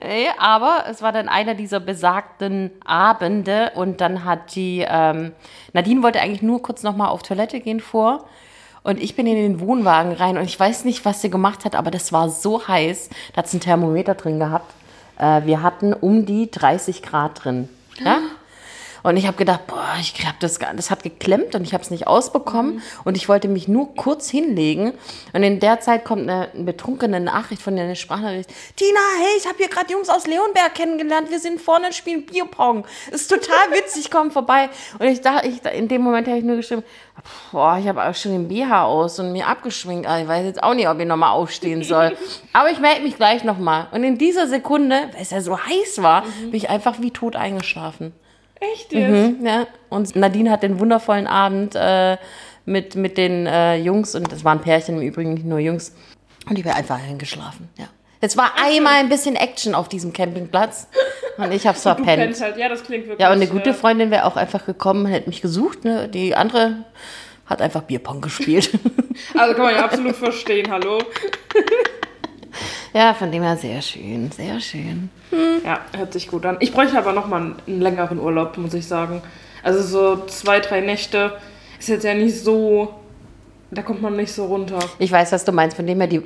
Nee, 0.00 0.28
aber 0.38 0.84
es 0.88 1.02
war 1.02 1.12
dann 1.12 1.28
einer 1.28 1.54
dieser 1.54 1.80
besagten 1.80 2.70
Abende 2.84 3.72
und 3.74 4.00
dann 4.00 4.24
hat 4.24 4.54
die 4.54 4.84
ähm, 4.88 5.32
Nadine 5.72 6.02
wollte 6.02 6.20
eigentlich 6.20 6.40
nur 6.40 6.62
kurz 6.62 6.82
noch 6.82 6.96
mal 6.96 7.08
auf 7.08 7.22
Toilette 7.22 7.60
gehen 7.60 7.80
vor 7.80 8.24
und 8.82 9.00
ich 9.00 9.16
bin 9.16 9.26
in 9.26 9.36
den 9.36 9.60
Wohnwagen 9.60 10.12
rein 10.12 10.38
und 10.38 10.44
ich 10.44 10.58
weiß 10.58 10.84
nicht, 10.84 11.04
was 11.04 11.22
sie 11.22 11.30
gemacht 11.30 11.64
hat, 11.64 11.74
aber 11.74 11.90
das 11.90 12.12
war 12.12 12.30
so 12.30 12.66
heiß, 12.66 13.10
da 13.32 13.38
hat 13.38 13.46
es 13.46 13.54
ein 13.54 13.60
Thermometer 13.60 14.14
drin 14.14 14.38
gehabt. 14.38 14.72
Äh, 15.18 15.44
wir 15.44 15.62
hatten 15.62 15.92
um 15.92 16.26
die 16.26 16.50
30 16.50 17.02
Grad 17.02 17.44
drin. 17.44 17.68
Ja? 18.04 18.18
Und 19.02 19.16
ich 19.16 19.26
habe 19.26 19.36
gedacht, 19.36 19.66
boah, 19.66 19.94
ich 20.00 20.14
hab 20.26 20.40
das, 20.40 20.58
das 20.58 20.90
hat 20.90 21.02
geklemmt 21.02 21.54
und 21.54 21.62
ich 21.64 21.74
habe 21.74 21.82
es 21.82 21.90
nicht 21.90 22.06
ausbekommen. 22.06 22.82
Und 23.04 23.16
ich 23.16 23.28
wollte 23.28 23.48
mich 23.48 23.68
nur 23.68 23.94
kurz 23.94 24.28
hinlegen. 24.28 24.92
Und 25.32 25.42
in 25.42 25.60
der 25.60 25.80
Zeit 25.80 26.04
kommt 26.04 26.22
eine, 26.22 26.50
eine 26.52 26.64
betrunkene 26.64 27.20
Nachricht 27.20 27.62
von 27.62 27.76
der 27.76 27.94
Sprachnachricht. 27.94 28.50
Tina, 28.76 29.00
hey, 29.20 29.38
ich 29.38 29.46
habe 29.46 29.56
hier 29.58 29.68
gerade 29.68 29.92
Jungs 29.92 30.08
aus 30.08 30.26
Leonberg 30.26 30.74
kennengelernt. 30.74 31.30
Wir 31.30 31.40
sind 31.40 31.60
vorne 31.60 31.86
und 31.86 31.94
spielen 31.94 32.26
Bierpong. 32.26 32.84
Ist 33.10 33.28
total 33.28 33.70
witzig, 33.72 34.10
komm 34.10 34.30
vorbei. 34.30 34.68
Und 34.98 35.06
ich 35.06 35.20
dachte, 35.20 35.48
ich, 35.48 35.64
in 35.64 35.88
dem 35.88 36.02
Moment 36.02 36.26
habe 36.26 36.38
ich 36.38 36.44
nur 36.44 36.56
geschrieben, 36.56 36.82
boah, 37.52 37.78
ich 37.80 37.88
habe 37.88 38.04
auch 38.04 38.14
schon 38.14 38.32
den 38.32 38.48
BH 38.48 38.84
aus 38.84 39.18
und 39.18 39.32
mir 39.32 39.46
abgeschminkt. 39.46 40.06
Ah, 40.08 40.20
Ich 40.20 40.28
weiß 40.28 40.44
jetzt 40.44 40.62
auch 40.62 40.74
nicht, 40.74 40.88
ob 40.88 40.98
ich 40.98 41.06
nochmal 41.06 41.32
aufstehen 41.32 41.82
soll. 41.82 42.16
Aber 42.52 42.70
ich 42.70 42.78
melde 42.78 43.02
mich 43.02 43.16
gleich 43.16 43.44
nochmal. 43.44 43.88
Und 43.92 44.04
in 44.04 44.18
dieser 44.18 44.46
Sekunde, 44.46 45.08
weil 45.12 45.22
es 45.22 45.30
ja 45.30 45.40
so 45.40 45.58
heiß 45.58 46.02
war, 46.02 46.22
bin 46.40 46.54
ich 46.54 46.70
einfach 46.70 47.00
wie 47.00 47.10
tot 47.10 47.36
eingeschlafen. 47.36 48.12
Echt 48.60 48.92
jetzt? 48.92 49.40
Mhm, 49.40 49.46
ja. 49.46 49.66
Und 49.88 50.16
Nadine 50.16 50.50
hat 50.50 50.62
den 50.62 50.80
wundervollen 50.80 51.26
Abend 51.26 51.74
äh, 51.74 52.16
mit, 52.64 52.94
mit 52.96 53.16
den 53.16 53.46
äh, 53.46 53.76
Jungs, 53.76 54.14
und 54.14 54.30
das 54.32 54.44
waren 54.44 54.60
Pärchen 54.60 54.96
im 54.96 55.02
Übrigen, 55.02 55.34
nicht 55.34 55.46
nur 55.46 55.58
Jungs, 55.58 55.94
und 56.48 56.58
ich 56.58 56.64
bin 56.64 56.72
einfach 56.72 56.98
hingeschlafen. 56.98 57.68
Ja. 57.76 57.86
Es 58.20 58.36
war 58.36 58.52
einmal 58.60 58.94
ein 58.94 59.08
bisschen 59.08 59.36
Action 59.36 59.74
auf 59.74 59.88
diesem 59.88 60.12
Campingplatz 60.12 60.88
und 61.36 61.52
ich 61.52 61.66
hab's 61.68 61.84
Du 61.84 61.90
verpennt. 61.94 62.40
halt, 62.40 62.56
ja, 62.56 62.68
das 62.68 62.82
klingt 62.82 63.04
wirklich. 63.04 63.20
Ja, 63.20 63.28
und 63.28 63.36
eine 63.36 63.46
gute 63.46 63.70
äh, 63.70 63.74
Freundin 63.74 64.10
wäre 64.10 64.24
auch 64.24 64.36
einfach 64.36 64.66
gekommen, 64.66 65.06
hätte 65.06 65.28
mich 65.28 65.40
gesucht. 65.40 65.84
Ne? 65.84 66.08
Die 66.08 66.34
andere 66.34 66.84
hat 67.46 67.62
einfach 67.62 67.82
Bierpong 67.82 68.20
gespielt. 68.20 68.70
Also 69.36 69.54
kann 69.54 69.66
man 69.66 69.74
ja 69.74 69.84
absolut 69.84 70.16
verstehen, 70.16 70.68
hallo. 70.70 70.98
Ja, 72.94 73.14
von 73.14 73.30
dem 73.30 73.42
her 73.42 73.56
sehr 73.56 73.82
schön, 73.82 74.30
sehr 74.30 74.60
schön. 74.60 75.10
Ja, 75.64 75.80
hört 75.96 76.12
sich 76.12 76.28
gut 76.28 76.46
an. 76.46 76.56
Ich 76.60 76.72
bräuchte 76.72 76.98
aber 76.98 77.12
noch 77.12 77.26
mal 77.26 77.40
einen 77.40 77.80
längeren 77.80 78.18
Urlaub, 78.18 78.56
muss 78.56 78.74
ich 78.74 78.86
sagen. 78.86 79.22
Also 79.62 79.82
so 79.82 80.26
zwei, 80.26 80.60
drei 80.60 80.80
Nächte 80.80 81.32
ist 81.78 81.88
jetzt 81.88 82.04
ja 82.04 82.14
nicht 82.14 82.42
so. 82.42 82.94
Da 83.70 83.82
kommt 83.82 84.00
man 84.00 84.16
nicht 84.16 84.32
so 84.32 84.46
runter. 84.46 84.78
Ich 84.98 85.12
weiß, 85.12 85.32
was 85.32 85.44
du 85.44 85.52
meinst. 85.52 85.76
Von 85.76 85.86
dem 85.86 85.98
her, 86.00 86.06
die, 86.08 86.22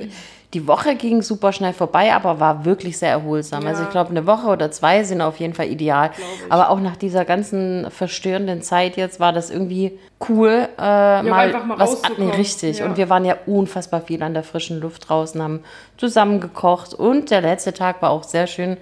die 0.55 0.67
Woche 0.69 0.95
ging 0.95 1.23
super 1.23 1.53
schnell 1.53 1.73
vorbei, 1.73 2.15
aber 2.15 2.39
war 2.39 2.65
wirklich 2.65 2.99
sehr 2.99 3.11
erholsam. 3.11 3.67
Also 3.67 3.81
Ja. 3.83 3.89
ich 3.89 3.91
glaube, 3.91 4.11
eine 4.11 4.27
Woche 4.27 4.47
oder 4.47 4.71
zwei 4.71 5.03
sind 5.03 5.21
auf 5.21 5.41
jeden 5.41 5.55
Fall 5.55 5.67
ideal. 5.67 6.11
Aber 6.49 6.71
auch 6.71 6.79
nach 6.79 6.97
dieser 6.97 7.25
ganzen 7.25 7.91
verstörenden 7.91 8.63
Zeit 8.63 8.97
jetzt 8.97 9.19
war 9.19 9.33
das 9.33 9.51
irgendwie 9.51 9.99
cool, 10.29 10.69
äh, 10.79 10.83
mal, 11.23 11.33
einfach 11.33 11.65
mal 11.65 11.79
was 11.79 12.01
nee, 12.17 12.31
richtig. 12.31 12.79
Ja. 12.79 12.87
Und 12.87 12.97
wir 12.97 13.09
waren 13.09 13.25
ja 13.25 13.37
unfassbar 13.47 14.03
viel 14.03 14.23
an 14.23 14.35
der 14.35 14.45
frischen 14.45 14.81
Luft 14.81 15.09
draußen, 15.09 15.43
haben 15.43 15.65
zusammen 15.97 16.41
gekocht 16.41 16.95
und 16.95 17.31
der 17.33 17.41
letzte 17.41 17.73
Tag 17.73 18.03
war 18.03 18.11
auch 18.11 18.23
sehr 18.23 18.47
schön. 18.47 18.77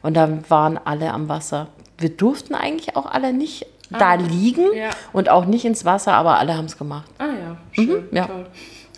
Und 0.00 0.16
da 0.16 0.28
waren 0.48 0.78
alle 0.82 1.12
am 1.12 1.28
Wasser. 1.28 1.66
Wir 1.98 2.10
durften 2.10 2.54
eigentlich 2.54 2.96
auch 2.96 3.06
alle 3.06 3.32
nicht 3.32 3.66
da 3.90 4.14
liegen 4.14 4.66
Ah. 4.72 4.76
Ja. 4.76 4.90
und 5.12 5.28
auch 5.30 5.44
nicht 5.44 5.64
ins 5.64 5.84
Wasser, 5.84 6.12
aber 6.14 6.38
alle 6.38 6.56
haben 6.56 6.66
es 6.66 6.76
gemacht. 6.78 7.10
Ah 7.18 7.24
ja, 7.26 7.56
schön. 7.72 8.08
ja. 8.12 8.26
Toll. 8.26 8.46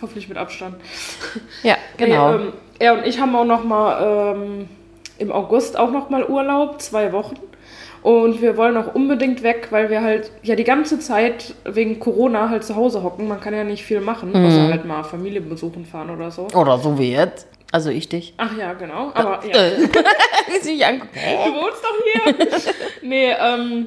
Hoffentlich 0.03 0.29
mit 0.29 0.39
Abstand. 0.39 0.77
Ja, 1.63 1.77
genau. 1.97 2.33
Nee, 2.39 2.45
ähm, 2.45 2.53
er 2.79 2.95
und 2.95 3.07
ich 3.07 3.21
haben 3.21 3.37
auch 3.37 3.45
noch 3.45 3.65
mal 3.65 4.35
ähm, 4.35 4.69
im 5.19 5.31
August 5.31 5.79
auch 5.79 5.91
noch 5.91 6.09
mal 6.11 6.25
Urlaub, 6.25 6.81
zwei 6.81 7.13
Wochen. 7.13 7.37
Und 8.03 8.41
wir 8.41 8.57
wollen 8.57 8.79
auch 8.79 8.95
unbedingt 8.95 9.43
weg, 9.43 9.67
weil 9.73 9.91
wir 9.91 10.01
halt 10.01 10.31
ja 10.43 10.55
die 10.55 10.65
ganze 10.65 10.99
Zeit 11.01 11.55
wegen 11.67 12.01
Corona 12.01 12.49
halt 12.49 12.65
zu 12.65 12.75
Hause 12.75 13.03
hocken. 13.03 13.29
Man 13.29 13.41
kann 13.43 13.53
ja 13.53 13.63
nicht 13.63 13.85
viel 13.85 14.01
machen, 14.01 14.31
Mhm. 14.33 14.47
außer 14.47 14.69
halt 14.69 14.87
mal 14.87 15.03
Familie 15.05 15.43
besuchen 15.43 15.85
fahren 15.85 16.09
oder 16.09 16.31
so. 16.31 16.47
Oder 16.55 16.79
so 16.79 16.99
wie 16.99 17.13
jetzt. 17.13 17.47
Also 17.73 17.91
ich 17.91 18.09
dich. 18.09 18.33
Ach 18.39 18.57
ja, 18.57 18.73
genau. 18.73 19.11
Aber 19.13 19.41
ja. 19.47 19.55
Äh. 19.55 19.87
Sie 20.63 20.73
mich 20.73 20.87
anguckt. 20.87 21.15
Du 21.15 21.53
wohnst 21.53 21.85
doch 21.85 22.55
hier. 22.63 22.73
nee, 23.09 23.33
ähm, 23.39 23.87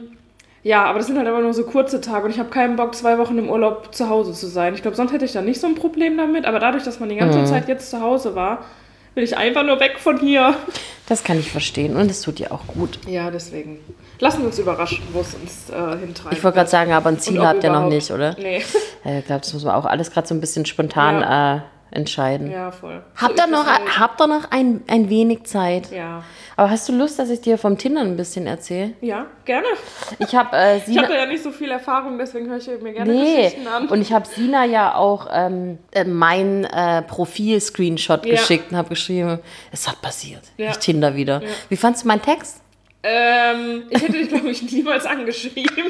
ja, 0.63 0.85
aber 0.85 0.99
das 0.99 1.07
sind 1.07 1.17
halt 1.17 1.27
aber 1.27 1.41
nur 1.41 1.53
so 1.53 1.63
kurze 1.63 2.01
Tage 2.01 2.25
und 2.25 2.31
ich 2.31 2.39
habe 2.39 2.49
keinen 2.49 2.75
Bock, 2.75 2.95
zwei 2.95 3.17
Wochen 3.17 3.37
im 3.37 3.49
Urlaub 3.49 3.93
zu 3.93 4.09
Hause 4.09 4.33
zu 4.33 4.47
sein. 4.47 4.73
Ich 4.73 4.81
glaube, 4.81 4.95
sonst 4.97 5.11
hätte 5.11 5.25
ich 5.25 5.33
da 5.33 5.41
nicht 5.41 5.59
so 5.59 5.67
ein 5.67 5.75
Problem 5.75 6.17
damit, 6.17 6.45
aber 6.45 6.59
dadurch, 6.59 6.83
dass 6.83 6.99
man 6.99 7.09
die 7.09 7.17
ganze 7.17 7.43
Zeit 7.45 7.67
jetzt 7.67 7.89
zu 7.89 8.01
Hause 8.01 8.33
war, 8.35 8.63
will 9.15 9.23
ich 9.23 9.37
einfach 9.37 9.63
nur 9.63 9.79
weg 9.79 9.99
von 9.99 10.17
hier. 10.19 10.55
Das 11.07 11.23
kann 11.23 11.37
ich 11.37 11.51
verstehen 11.51 11.95
und 11.97 12.09
es 12.09 12.21
tut 12.21 12.39
dir 12.39 12.51
auch 12.51 12.65
gut. 12.67 12.97
Ja, 13.07 13.29
deswegen. 13.29 13.79
Lassen 14.19 14.39
wir 14.39 14.47
uns 14.47 14.57
überraschen, 14.57 15.03
wo 15.11 15.19
es 15.19 15.35
uns 15.35 15.69
äh, 15.69 15.97
hintreibt. 15.99 16.35
Ich 16.35 16.43
wollte 16.43 16.57
gerade 16.57 16.69
sagen, 16.69 16.93
aber 16.93 17.09
ein 17.09 17.19
Ziel 17.19 17.45
habt 17.45 17.63
ihr 17.63 17.71
noch 17.71 17.89
nicht, 17.89 18.09
oder? 18.11 18.35
Nee. 18.39 18.63
Ja, 19.03 19.17
Ich 19.19 19.25
glaube, 19.25 19.41
das 19.41 19.53
muss 19.53 19.65
man 19.65 19.75
auch 19.75 19.85
alles 19.85 20.11
gerade 20.11 20.27
so 20.27 20.33
ein 20.33 20.39
bisschen 20.39 20.65
spontan 20.65 21.21
äh, 21.57 21.61
entscheiden. 21.93 22.51
Ja, 22.51 22.71
voll. 22.71 23.01
Habt 23.15 23.37
So 23.37 23.43
ihr 23.43 23.45
ist 23.45 23.51
noch, 23.51 23.65
halt. 23.67 23.99
habt 23.99 24.21
ihr 24.21 24.27
noch 24.27 24.51
ein, 24.51 24.81
ein 24.87 25.09
wenig 25.09 25.43
Zeit? 25.45 25.91
Ja. 25.91 26.23
Aber 26.55 26.69
hast 26.69 26.87
du 26.89 26.93
Lust, 26.93 27.17
dass 27.19 27.29
ich 27.29 27.41
dir 27.41 27.57
vom 27.57 27.77
Tindern 27.77 28.07
ein 28.07 28.17
bisschen 28.17 28.45
erzähle? 28.47 28.93
Ja, 29.01 29.25
gerne. 29.45 29.65
Ich 30.19 30.35
habe 30.35 30.55
äh, 30.55 30.77
Ich 30.77 30.83
Sina. 30.85 31.07
da 31.07 31.15
ja 31.15 31.25
nicht 31.25 31.41
so 31.43 31.51
viel 31.51 31.71
Erfahrung, 31.71 32.17
deswegen 32.17 32.47
höre 32.49 32.57
ich 32.57 32.67
mir 32.81 32.93
gerne 32.93 33.11
Nee, 33.13 33.35
Geschichten 33.43 33.67
an. 33.67 33.87
und 33.87 34.01
ich 34.01 34.11
habe 34.13 34.27
Sina 34.27 34.65
ja 34.65 34.95
auch 34.95 35.27
ähm, 35.31 35.79
äh, 35.91 36.03
mein 36.03 36.65
äh, 36.65 37.01
Profil-Screenshot 37.03 38.25
Ja. 38.25 38.31
geschickt 38.35 38.71
und 38.71 38.77
habe 38.77 38.89
geschrieben, 38.89 39.39
es 39.71 39.87
hat 39.87 40.01
passiert. 40.01 40.41
Ja. 40.57 40.71
Ich 40.71 40.77
Tinder 40.77 41.15
wieder. 41.15 41.41
Wie 41.69 41.77
fandst 41.77 42.03
du 42.03 42.07
meinen 42.07 42.21
Text? 42.21 42.59
ähm, 43.05 43.83
ich 43.89 44.01
hätte 44.01 44.13
dich, 44.13 44.29
glaube 44.29 44.49
ich, 44.49 44.61
niemals 44.71 45.05
angeschrieben. 45.05 45.89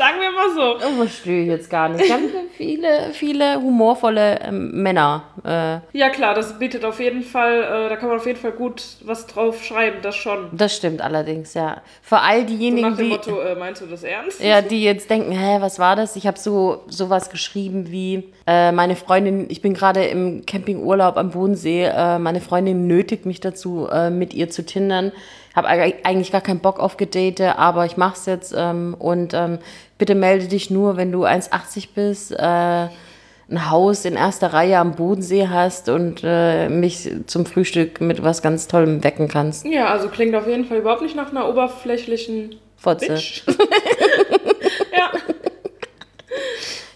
Sagen 0.00 0.16
wir 0.18 0.30
mal 0.30 0.54
so. 0.54 0.86
Oh, 0.86 0.96
verstehe 1.04 1.42
ich 1.42 1.48
jetzt 1.48 1.68
gar 1.68 1.90
nicht. 1.90 2.06
Ich 2.06 2.10
habe 2.10 2.22
viele, 2.56 3.10
viele 3.12 3.56
humorvolle 3.60 4.40
ähm, 4.40 4.82
Männer. 4.82 5.24
Äh, 5.44 5.80
Ja 5.98 6.08
klar, 6.08 6.34
das 6.34 6.58
bietet 6.58 6.86
auf 6.86 7.00
jeden 7.00 7.22
Fall, 7.22 7.62
äh, 7.62 7.88
da 7.90 7.96
kann 7.96 8.08
man 8.08 8.16
auf 8.16 8.24
jeden 8.24 8.38
Fall 8.38 8.52
gut 8.52 8.82
was 9.04 9.26
drauf 9.26 9.62
schreiben, 9.62 9.98
das 10.00 10.16
schon. 10.16 10.48
das 10.52 10.74
stimmt 10.74 11.02
allerdings, 11.02 11.52
ja. 11.52 11.82
Für 12.00 12.20
all 12.20 12.40
So 12.40 12.46
diejenigen, 12.46 12.88
nach 12.88 12.96
dem 12.96 13.04
die, 13.04 13.10
Motto, 13.12 13.40
äh, 13.42 13.54
meinst 13.56 13.82
du 13.82 13.86
das 13.86 14.02
ernst? 14.02 14.42
ja, 14.42 14.62
die 14.62 14.82
jetzt 14.82 15.10
denken, 15.10 15.32
hä, 15.32 15.58
was 15.60 15.78
war 15.78 15.96
das? 15.96 16.16
Ich 16.16 16.26
habe 16.26 16.38
so 16.38 16.82
sowas 16.88 17.28
geschrieben 17.28 17.90
wie, 17.90 18.24
äh, 18.46 18.72
meine 18.72 18.96
Freundin, 18.96 19.50
ich 19.50 19.60
bin 19.60 19.74
gerade 19.74 20.06
im 20.06 20.46
Campingurlaub 20.46 21.18
am 21.18 21.30
Bodensee, 21.30 21.84
äh, 21.84 22.18
meine 22.18 22.40
Freundin 22.40 22.86
nötigt 22.86 23.26
mich 23.26 23.40
dazu, 23.40 23.86
äh, 23.92 24.08
mit 24.08 24.32
ihr 24.32 24.48
zu 24.48 24.64
tindern. 24.64 25.12
Habe 25.54 25.66
eigentlich 25.66 26.30
gar 26.30 26.40
keinen 26.40 26.60
Bock 26.60 26.78
auf 26.78 26.96
Gedate, 26.96 27.58
aber 27.58 27.84
ich 27.84 27.96
mach's 27.96 28.24
jetzt 28.26 28.54
ähm, 28.56 28.94
und 28.96 29.34
ähm, 29.34 29.58
bitte 30.00 30.16
melde 30.16 30.48
dich 30.48 30.70
nur, 30.70 30.96
wenn 30.96 31.12
du 31.12 31.24
1,80 31.24 31.88
bist, 31.94 32.32
äh, 32.32 32.88
ein 33.50 33.70
Haus 33.70 34.04
in 34.04 34.14
erster 34.14 34.52
Reihe 34.52 34.78
am 34.78 34.96
Bodensee 34.96 35.48
hast 35.48 35.88
und 35.88 36.22
äh, 36.24 36.68
mich 36.68 37.10
zum 37.26 37.44
Frühstück 37.44 38.00
mit 38.00 38.22
was 38.22 38.42
ganz 38.42 38.66
Tollem 38.66 39.04
wecken 39.04 39.28
kannst. 39.28 39.66
Ja, 39.66 39.88
also 39.88 40.08
klingt 40.08 40.34
auf 40.34 40.46
jeden 40.46 40.64
Fall 40.64 40.78
überhaupt 40.78 41.02
nicht 41.02 41.14
nach 41.14 41.30
einer 41.30 41.48
oberflächlichen 41.48 42.56
Fotze. 42.76 43.20
Ja. 44.96 45.10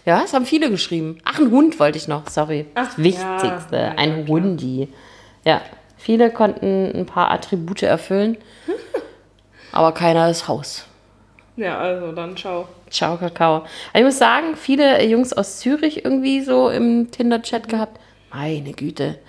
Ja, 0.05 0.21
es 0.23 0.33
haben 0.33 0.45
viele 0.45 0.69
geschrieben. 0.69 1.17
Ach, 1.23 1.39
ein 1.39 1.49
Hund 1.49 1.79
wollte 1.79 1.97
ich 1.97 2.07
noch, 2.07 2.29
sorry. 2.29 2.65
Ach, 2.75 2.87
das 2.87 2.97
Wichtigste, 2.97 3.75
ja. 3.75 3.93
Ein 3.97 4.21
ja. 4.21 4.27
Hundi. 4.27 4.89
Ja, 5.43 5.61
viele 5.97 6.29
konnten 6.29 6.91
ein 6.93 7.05
paar 7.05 7.31
Attribute 7.31 7.83
erfüllen, 7.83 8.37
aber 9.71 9.93
keiner 9.93 10.29
ist 10.29 10.47
Haus. 10.47 10.85
Ja, 11.57 11.77
also 11.77 12.11
dann 12.11 12.35
ciao. 12.35 12.67
Ciao, 12.89 13.17
Kakao. 13.17 13.55
Aber 13.57 13.65
ich 13.99 14.03
muss 14.03 14.17
sagen, 14.17 14.55
viele 14.55 15.03
Jungs 15.05 15.33
aus 15.33 15.59
Zürich 15.59 16.03
irgendwie 16.03 16.41
so 16.41 16.69
im 16.69 17.11
Tinder-Chat 17.11 17.69
gehabt. 17.69 17.99
Meine 18.33 18.73
Güte. 18.73 19.19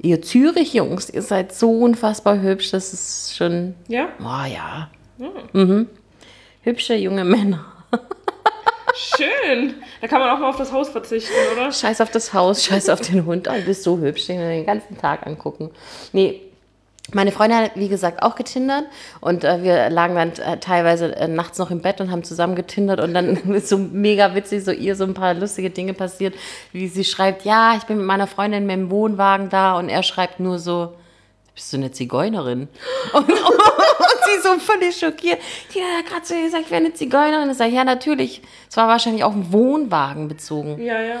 Ihr 0.00 0.22
Zürich-Jungs, 0.22 1.10
ihr 1.10 1.22
seid 1.22 1.52
so 1.52 1.70
unfassbar 1.70 2.40
hübsch, 2.40 2.70
das 2.70 2.92
ist 2.92 3.36
schon, 3.36 3.74
Ja? 3.88 4.08
oh 4.20 4.46
ja. 4.46 4.88
Mhm. 5.52 5.88
Hübsche 6.62 6.94
junge 6.94 7.24
Männer. 7.24 7.64
Schön. 8.94 9.74
Da 10.00 10.08
kann 10.08 10.20
man 10.20 10.30
auch 10.30 10.38
mal 10.38 10.48
auf 10.48 10.56
das 10.56 10.72
Haus 10.72 10.88
verzichten, 10.88 11.32
oder? 11.54 11.70
Scheiß 11.70 12.00
auf 12.00 12.10
das 12.10 12.32
Haus, 12.32 12.64
scheiß 12.64 12.88
auf 12.88 13.00
den 13.00 13.26
Hund. 13.26 13.48
Oh, 13.48 13.54
du 13.54 13.62
bist 13.62 13.82
so 13.82 13.98
hübsch, 13.98 14.26
den 14.26 14.38
wir 14.40 14.48
den 14.48 14.66
ganzen 14.66 14.96
Tag 14.98 15.26
angucken. 15.26 15.70
Nee, 16.12 16.40
meine 17.14 17.32
Freundin 17.32 17.58
hat, 17.58 17.72
wie 17.74 17.88
gesagt, 17.88 18.22
auch 18.22 18.34
getindert 18.34 18.84
und 19.20 19.44
äh, 19.44 19.62
wir 19.62 19.90
lagen 19.90 20.14
dann 20.14 20.32
äh, 20.32 20.58
teilweise 20.58 21.16
äh, 21.16 21.28
nachts 21.28 21.58
noch 21.58 21.70
im 21.70 21.80
Bett 21.80 22.00
und 22.00 22.10
haben 22.10 22.22
zusammen 22.22 22.54
getindert 22.54 23.00
und 23.00 23.14
dann 23.14 23.36
ist 23.54 23.68
so 23.68 23.78
mega 23.78 24.34
witzig, 24.34 24.64
so 24.64 24.72
ihr 24.72 24.94
so 24.94 25.04
ein 25.04 25.14
paar 25.14 25.34
lustige 25.34 25.70
Dinge 25.70 25.94
passiert, 25.94 26.34
wie 26.72 26.88
sie 26.88 27.04
schreibt, 27.04 27.44
ja, 27.44 27.74
ich 27.76 27.84
bin 27.84 27.98
mit 27.98 28.06
meiner 28.06 28.26
Freundin 28.26 28.66
mit 28.66 28.76
dem 28.76 28.90
Wohnwagen 28.90 29.48
da 29.48 29.78
und 29.78 29.88
er 29.88 30.02
schreibt 30.02 30.40
nur 30.40 30.58
so, 30.58 30.94
bist 31.54 31.72
du 31.72 31.78
eine 31.78 31.90
Zigeunerin? 31.90 32.68
Und, 33.12 33.28
und 33.28 33.32
sie 33.32 34.40
so 34.40 34.58
völlig 34.60 34.96
schockiert. 34.96 35.40
Die 35.74 35.80
hat 35.80 36.06
gerade 36.06 36.22
zu 36.22 36.36
ihr 36.36 36.44
gesagt, 36.44 36.66
ich 36.66 36.70
wäre 36.70 36.84
eine 36.84 36.94
Zigeunerin. 36.94 37.50
Ich 37.50 37.56
sage, 37.56 37.72
ja, 37.72 37.82
natürlich. 37.82 38.42
Es 38.70 38.76
war 38.76 38.86
wahrscheinlich 38.86 39.24
auf 39.24 39.32
einen 39.32 39.52
Wohnwagen 39.52 40.28
bezogen. 40.28 40.80
Ja, 40.80 41.00
ja. 41.00 41.18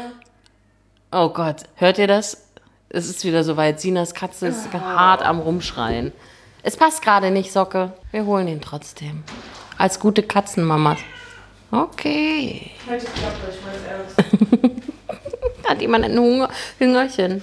Oh 1.10 1.30
Gott, 1.30 1.64
hört 1.74 1.98
ihr 1.98 2.06
das? 2.06 2.47
Es 2.90 3.08
ist 3.08 3.24
wieder 3.24 3.44
soweit. 3.44 3.80
Sinas 3.80 4.14
Katze 4.14 4.48
ist 4.48 4.72
hart 4.72 5.22
am 5.22 5.40
Rumschreien. 5.40 6.12
Es 6.62 6.76
passt 6.76 7.02
gerade 7.02 7.30
nicht, 7.30 7.52
Socke. 7.52 7.92
Wir 8.12 8.24
holen 8.24 8.48
ihn 8.48 8.60
trotzdem. 8.62 9.24
Als 9.76 10.00
gute 10.00 10.22
Katzenmamas. 10.22 10.98
Okay. 11.70 12.70
Halt 12.88 13.02
die 13.02 13.20
Klappe, 13.20 13.36
ich 13.50 13.60
mein's 13.64 14.66
ernst. 14.66 15.68
Hat 15.68 15.80
jemand 15.82 16.06
ein 16.06 16.18
Hunger 16.18 16.48
Hüngerchen? 16.78 17.42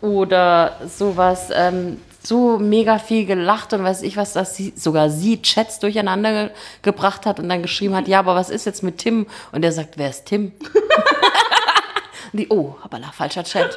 Oder 0.00 0.76
sowas. 0.86 1.48
Ähm, 1.52 2.00
so 2.22 2.58
mega 2.58 2.98
viel 2.98 3.26
gelacht 3.26 3.72
und 3.72 3.82
weiß 3.82 4.02
ich 4.02 4.16
was, 4.16 4.34
dass 4.34 4.54
sie 4.54 4.72
sogar 4.76 5.10
sie 5.10 5.42
Chats 5.42 5.80
durcheinander 5.80 6.32
ge 6.32 6.50
gebracht 6.82 7.26
hat 7.26 7.40
und 7.40 7.48
dann 7.48 7.60
geschrieben 7.60 7.96
hat, 7.96 8.08
ja, 8.08 8.20
aber 8.20 8.34
was 8.36 8.50
ist 8.50 8.66
jetzt 8.66 8.82
mit 8.82 8.98
Tim? 8.98 9.26
Und 9.52 9.64
er 9.64 9.72
sagt, 9.72 9.98
wer 9.98 10.10
ist 10.10 10.26
Tim? 10.26 10.52
die, 12.32 12.48
oh, 12.48 12.76
hoppala, 12.82 13.10
falscher 13.12 13.44
Chat. 13.44 13.76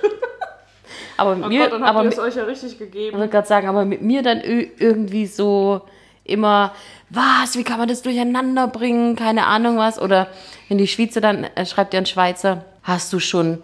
Aber 1.17 1.35
mit 1.35 1.45
Oh 1.45 1.49
mir, 1.49 1.63
Gott, 1.63 1.73
dann 1.73 1.81
habt 1.81 1.89
aber 1.89 1.99
ihr 2.01 2.09
mit, 2.09 2.13
es 2.13 2.19
euch 2.19 2.35
ja 2.35 2.43
richtig 2.43 2.73
ich 2.73 2.79
gegeben. 2.79 3.17
wollte 3.17 3.29
gerade 3.31 3.47
sagen, 3.47 3.67
aber 3.67 3.85
mit 3.85 4.01
mir 4.01 4.21
dann 4.21 4.41
irgendwie 4.41 5.25
so 5.25 5.81
immer, 6.23 6.73
was, 7.09 7.57
wie 7.57 7.63
kann 7.63 7.79
man 7.79 7.87
das 7.87 8.01
durcheinander 8.01 8.67
bringen, 8.67 9.15
keine 9.15 9.45
Ahnung 9.47 9.77
was. 9.77 9.99
Oder 9.99 10.27
wenn 10.67 10.77
die 10.77 10.87
Schweizer 10.87 11.21
dann, 11.21 11.43
äh, 11.43 11.65
schreibt 11.65 11.93
ja 11.93 11.99
ein 11.99 12.05
Schweizer, 12.05 12.65
hast 12.83 13.11
du 13.13 13.19
schon 13.19 13.63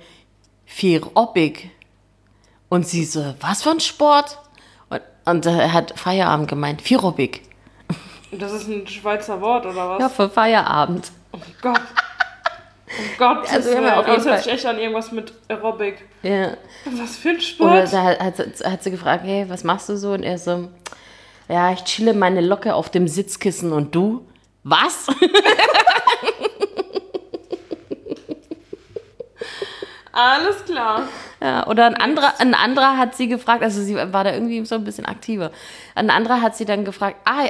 viel 0.66 1.02
Oppig? 1.14 1.70
Und 2.70 2.88
sie 2.88 3.06
so, 3.06 3.36
was 3.40 3.62
für 3.64 3.70
ein 3.70 3.80
Sport? 3.80 4.40
Und, 4.90 5.02
und 5.26 5.46
äh, 5.46 5.52
er 5.52 5.74
hat 5.74 6.00
Feierabend 6.00 6.48
gemeint, 6.48 6.82
Vierobig. 6.82 7.42
Das 8.32 8.52
ist 8.52 8.68
ein 8.68 8.88
Schweizer 8.88 9.40
Wort, 9.42 9.66
oder 9.68 9.90
was? 9.90 10.00
Ja, 10.02 10.10
für 10.10 10.28
Feierabend. 10.28 11.12
Oh 11.34 11.38
Gott. 11.62 11.82
Oh 13.00 13.18
Gott, 13.18 13.52
Also 13.52 13.70
wir 13.72 13.78
haben 13.78 13.86
ja 13.86 14.00
auf 14.00 14.08
jeden 14.08 14.22
Fall- 14.22 14.42
echt 14.48 14.66
an 14.66 14.78
irgendwas 14.78 15.12
mit 15.12 15.34
Aerobic. 15.48 16.06
Ja. 16.22 16.58
Was 16.86 17.18
für 17.18 17.30
ein 17.30 17.36
Oder 17.36 17.88
Sport. 17.88 17.94
da 17.94 18.04
hat, 18.04 18.20
hat, 18.20 18.38
hat 18.64 18.84
sie 18.84 18.92
gefragt, 18.92 19.24
hey, 19.26 19.46
was 19.50 19.64
machst 19.64 19.90
du 19.90 19.98
so? 19.98 20.12
Und 20.12 20.24
er 20.24 20.38
so, 20.38 20.70
ja, 21.50 21.72
ich 21.72 21.84
chille 21.84 22.14
meine 22.14 22.42
Locke 22.42 22.76
auf 22.76 22.90
dem 22.90 23.08
Sitzkissen 23.08 23.72
und 23.74 23.94
du? 23.96 24.28
Was? 24.64 25.08
Alles 30.12 30.64
klar. 30.66 31.08
Ja, 31.42 31.66
oder 31.68 31.88
ein 31.88 31.96
anderer, 31.96 32.34
ein 32.40 32.54
anderer 32.54 32.98
hat 32.98 33.16
sie 33.16 33.28
gefragt, 33.28 33.64
also 33.64 33.82
sie 33.82 33.96
war 33.96 34.24
da 34.24 34.32
irgendwie 34.32 34.64
so 34.66 34.76
ein 34.76 34.84
bisschen 34.84 35.06
aktiver. 35.06 35.52
Ein 35.96 36.10
anderer 36.12 36.42
hat 36.42 36.56
sie 36.56 36.66
dann 36.66 36.86
gefragt, 36.86 37.18
ah, 37.26 37.50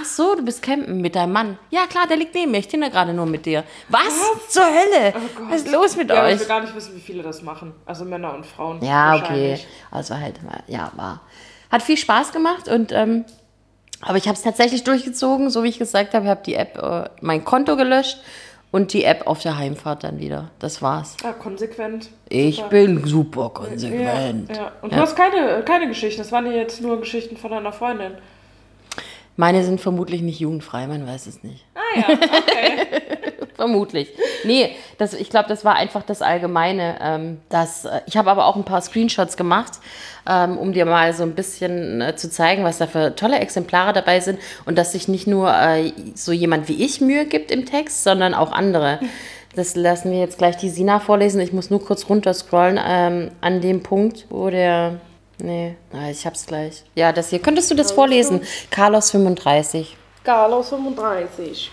ach 0.00 0.04
so, 0.04 0.34
du 0.34 0.42
bist 0.44 0.62
campen 0.62 1.00
mit 1.00 1.14
deinem 1.14 1.32
Mann. 1.32 1.58
Ja, 1.70 1.86
klar, 1.88 2.06
der 2.08 2.16
liegt 2.16 2.34
neben 2.34 2.50
mir, 2.50 2.58
ich 2.58 2.68
tinder 2.68 2.90
gerade 2.90 3.12
nur 3.14 3.26
mit 3.26 3.46
dir. 3.46 3.64
Was? 3.88 4.02
Zur 4.48 4.64
Hölle? 4.64 5.12
Gott. 5.12 5.46
Was 5.50 5.56
ist 5.62 5.70
los 5.72 5.96
mit 5.96 6.10
Ja, 6.10 6.16
aber 6.18 6.28
ich 6.28 6.34
euch? 6.34 6.40
will 6.40 6.48
gar 6.48 6.60
nicht 6.60 6.74
wissen, 6.74 6.94
wie 6.96 7.00
viele 7.00 7.22
das 7.22 7.42
machen. 7.42 7.72
Also 7.86 8.04
Männer 8.04 8.34
und 8.34 8.44
Frauen. 8.46 8.82
Ja, 8.84 9.16
okay. 9.16 9.58
Also 9.90 10.16
halt, 10.18 10.36
ja, 10.66 10.90
war. 10.96 11.20
Hat 11.70 11.82
viel 11.82 11.96
Spaß 11.96 12.32
gemacht 12.32 12.68
und, 12.68 12.92
ähm, 12.92 13.24
aber 14.00 14.18
ich 14.18 14.24
habe 14.28 14.36
es 14.36 14.42
tatsächlich 14.42 14.84
durchgezogen, 14.84 15.50
so 15.50 15.62
wie 15.62 15.68
ich 15.68 15.78
gesagt 15.78 16.14
habe, 16.14 16.26
habe 16.28 16.42
die 16.44 16.54
App, 16.54 16.76
äh, 16.78 17.08
mein 17.20 17.44
Konto 17.44 17.76
gelöscht 17.76 18.18
und 18.70 18.92
die 18.92 19.04
App 19.04 19.26
auf 19.26 19.40
der 19.42 19.56
Heimfahrt 19.56 20.04
dann 20.04 20.18
wieder. 20.18 20.50
Das 20.58 20.82
war's. 20.82 21.16
Ja, 21.22 21.32
konsequent. 21.32 22.10
Ich 22.28 22.56
Super. 22.56 22.68
bin 22.68 23.06
super 23.06 23.50
konsequent. 23.50 24.54
ja. 24.56 24.72
Und 24.82 24.90
Ja. 24.92 24.96
du 24.98 25.02
hast 25.02 25.16
keine, 25.16 25.62
keine 25.64 25.88
Geschichten. 25.88 26.20
Das 26.20 26.32
waren 26.32 26.46
ja 26.46 26.52
jetzt 26.52 26.80
nur 26.82 26.98
Geschichten 27.00 27.36
von 27.36 27.50
deiner 27.52 27.72
Freundin. 27.72 28.12
Meine 29.36 29.64
sind 29.64 29.80
vermutlich 29.80 30.22
nicht 30.22 30.40
jugendfrei, 30.40 30.86
man 30.86 31.06
weiß 31.06 31.26
es 31.26 31.42
nicht. 31.42 31.64
Ah 31.74 31.98
ja, 31.98 32.06
okay. 32.08 33.02
Vermutlich. 33.56 34.08
Nee, 34.44 34.74
das, 34.98 35.14
ich 35.14 35.30
glaube, 35.30 35.48
das 35.48 35.64
war 35.64 35.76
einfach 35.76 36.02
das 36.02 36.22
Allgemeine. 36.22 36.96
Ähm, 37.00 37.40
das, 37.48 37.84
äh, 37.84 38.00
ich 38.06 38.16
habe 38.16 38.30
aber 38.30 38.46
auch 38.46 38.56
ein 38.56 38.64
paar 38.64 38.80
Screenshots 38.80 39.36
gemacht, 39.36 39.74
ähm, 40.28 40.58
um 40.58 40.72
dir 40.72 40.86
mal 40.86 41.12
so 41.12 41.22
ein 41.22 41.34
bisschen 41.34 42.00
äh, 42.00 42.16
zu 42.16 42.28
zeigen, 42.30 42.64
was 42.64 42.78
da 42.78 42.88
für 42.88 43.14
tolle 43.14 43.38
Exemplare 43.38 43.92
dabei 43.92 44.18
sind 44.20 44.40
und 44.66 44.76
dass 44.76 44.92
sich 44.92 45.06
nicht 45.06 45.26
nur 45.26 45.52
äh, 45.52 45.92
so 46.14 46.32
jemand 46.32 46.68
wie 46.68 46.84
ich 46.84 47.00
Mühe 47.00 47.26
gibt 47.26 47.52
im 47.52 47.64
Text, 47.64 48.02
sondern 48.02 48.34
auch 48.34 48.50
andere. 48.50 48.98
Das 49.54 49.76
lassen 49.76 50.10
wir 50.10 50.18
jetzt 50.18 50.38
gleich 50.38 50.56
die 50.56 50.68
Sina 50.68 50.98
vorlesen. 50.98 51.40
Ich 51.40 51.52
muss 51.52 51.70
nur 51.70 51.84
kurz 51.84 52.08
runterscrollen 52.08 52.80
ähm, 52.84 53.30
an 53.40 53.60
dem 53.60 53.82
Punkt, 53.82 54.26
wo 54.30 54.50
der. 54.50 55.00
Nee, 55.38 55.76
ich 56.10 56.26
hab's 56.26 56.46
gleich. 56.46 56.84
Ja, 56.94 57.12
das 57.12 57.30
hier. 57.30 57.40
Könntest 57.40 57.70
du 57.70 57.74
das 57.74 57.92
vorlesen? 57.92 58.42
Carlos 58.70 59.10
35. 59.10 59.96
Carlos 60.22 60.68
35. 60.68 61.70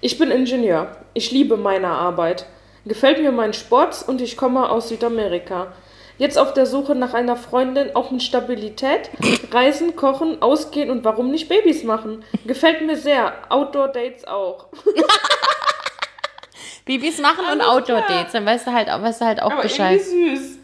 Ich 0.00 0.18
bin 0.18 0.30
Ingenieur. 0.30 0.96
Ich 1.14 1.30
liebe 1.30 1.56
meine 1.56 1.88
Arbeit. 1.88 2.46
Gefällt 2.84 3.20
mir 3.20 3.32
mein 3.32 3.52
Sport 3.52 4.04
und 4.06 4.20
ich 4.20 4.36
komme 4.36 4.68
aus 4.70 4.88
Südamerika. 4.88 5.72
Jetzt 6.18 6.38
auf 6.38 6.54
der 6.54 6.64
Suche 6.64 6.94
nach 6.94 7.12
einer 7.12 7.36
Freundin, 7.36 7.94
auch 7.94 8.10
mit 8.10 8.22
Stabilität. 8.22 9.10
Reisen, 9.52 9.96
kochen, 9.96 10.40
ausgehen 10.40 10.90
und 10.90 11.04
warum 11.04 11.30
nicht 11.30 11.48
Babys 11.48 11.84
machen? 11.84 12.24
Gefällt 12.46 12.86
mir 12.86 12.96
sehr. 12.96 13.34
Outdoor-Dates 13.50 14.26
auch. 14.26 14.66
Babys 16.86 17.18
machen 17.18 17.44
und 17.52 17.60
Alles 17.60 17.66
Outdoor-Dates, 17.66 18.32
dann 18.32 18.46
weißt 18.46 18.66
du 18.68 18.72
halt, 18.72 18.88
weißt 18.88 19.20
du 19.20 19.24
halt 19.26 19.42
auch 19.42 19.50
Aber 19.50 19.62
Bescheid. 19.62 20.00
irgendwie 20.00 20.36
süß. 20.36 20.58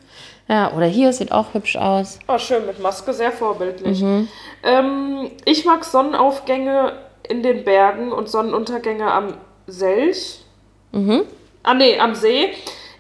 Ja, 0.48 0.72
oder 0.72 0.86
hier 0.86 1.12
sieht 1.12 1.32
auch 1.32 1.54
hübsch 1.54 1.76
aus. 1.76 2.18
Oh, 2.28 2.38
schön 2.38 2.66
mit 2.66 2.80
Maske, 2.80 3.12
sehr 3.12 3.32
vorbildlich. 3.32 4.00
Mhm. 4.02 4.28
Ähm, 4.62 5.30
ich 5.44 5.64
mag 5.64 5.84
Sonnenaufgänge 5.84 6.92
in 7.28 7.42
den 7.42 7.64
Bergen 7.64 8.12
und 8.12 8.28
Sonnenuntergänge 8.28 9.10
am 9.10 9.34
Selch. 9.66 10.44
Mhm. 10.92 11.22
Ah, 11.62 11.74
nee, 11.74 11.98
am 11.98 12.14
See. 12.14 12.50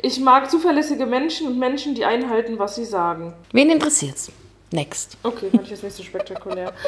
Ich 0.00 0.18
mag 0.20 0.50
zuverlässige 0.50 1.06
Menschen 1.06 1.46
und 1.46 1.58
Menschen, 1.58 1.94
die 1.94 2.04
einhalten, 2.04 2.58
was 2.58 2.76
sie 2.76 2.84
sagen. 2.84 3.34
Wen 3.52 3.70
interessiert's? 3.70 4.32
Next. 4.72 5.16
Okay, 5.22 5.50
fand 5.50 5.64
ich 5.64 5.70
jetzt 5.70 5.84
nicht 5.84 5.96
so 5.96 6.02
spektakulär. 6.02 6.72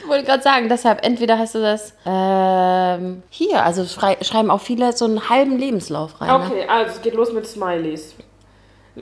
Ich 0.00 0.08
wollte 0.08 0.24
gerade 0.24 0.42
sagen, 0.42 0.70
deshalb, 0.70 1.04
entweder 1.04 1.38
hast 1.38 1.54
du 1.54 1.58
das 1.60 1.92
ähm, 2.06 3.22
hier, 3.28 3.62
also 3.62 3.84
schrei 3.84 4.16
schreiben 4.22 4.50
auch 4.50 4.62
viele 4.62 4.96
so 4.96 5.04
einen 5.04 5.28
halben 5.28 5.58
Lebenslauf 5.58 6.18
rein. 6.22 6.28
Ne? 6.28 6.46
Okay, 6.46 6.66
also 6.66 6.92
es 6.92 7.02
geht 7.02 7.12
los 7.12 7.30
mit 7.32 7.46
Smileys. 7.46 8.14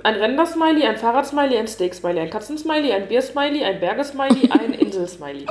Ein 0.03 0.15
Render-Smiley, 0.17 0.85
ein 0.85 0.97
Fahrrad-Smiley, 0.97 1.57
ein 1.59 1.67
Steak-Smiley, 1.67 2.21
ein 2.21 2.31
Katzen-Smiley, 2.31 2.93
ein 2.93 3.09
Bier-Smiley, 3.09 3.65
ein 3.65 3.81
Berge-Smiley, 3.81 4.51
ein 4.51 4.75
Insel-Smiley. 4.75 5.47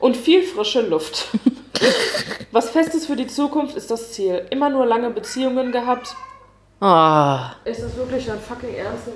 Und 0.00 0.16
viel 0.16 0.42
frische 0.42 0.82
Luft. 0.82 1.28
Was 2.52 2.70
Festes 2.70 3.06
für 3.06 3.16
die 3.16 3.26
Zukunft 3.26 3.76
ist 3.76 3.90
das 3.90 4.12
Ziel. 4.12 4.46
Immer 4.50 4.70
nur 4.70 4.86
lange 4.86 5.10
Beziehungen 5.10 5.72
gehabt. 5.72 6.14
Oh, 6.80 7.38
Ist 7.64 7.82
das 7.82 7.96
wirklich 7.96 8.26
dein 8.26 8.38
fucking 8.38 8.74
Ernst? 8.74 9.08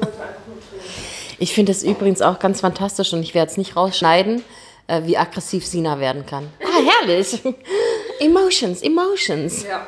Ich 1.39 1.53
finde 1.53 1.73
es 1.73 1.83
übrigens 1.83 2.23
auch 2.23 2.39
ganz 2.39 2.61
fantastisch 2.61 3.13
und 3.13 3.23
ich 3.23 3.35
werde 3.35 3.51
es 3.51 3.59
nicht 3.59 3.77
rausschneiden, 3.77 4.43
äh, 4.87 5.03
wie 5.05 5.19
aggressiv 5.19 5.67
Sina 5.67 6.01
werden 6.01 6.25
kann. 6.25 6.49
Ah, 6.63 7.01
herrlich. 7.01 7.43
Emotions, 8.19 8.83
Emotions. 8.83 9.65
Ja. 9.65 9.87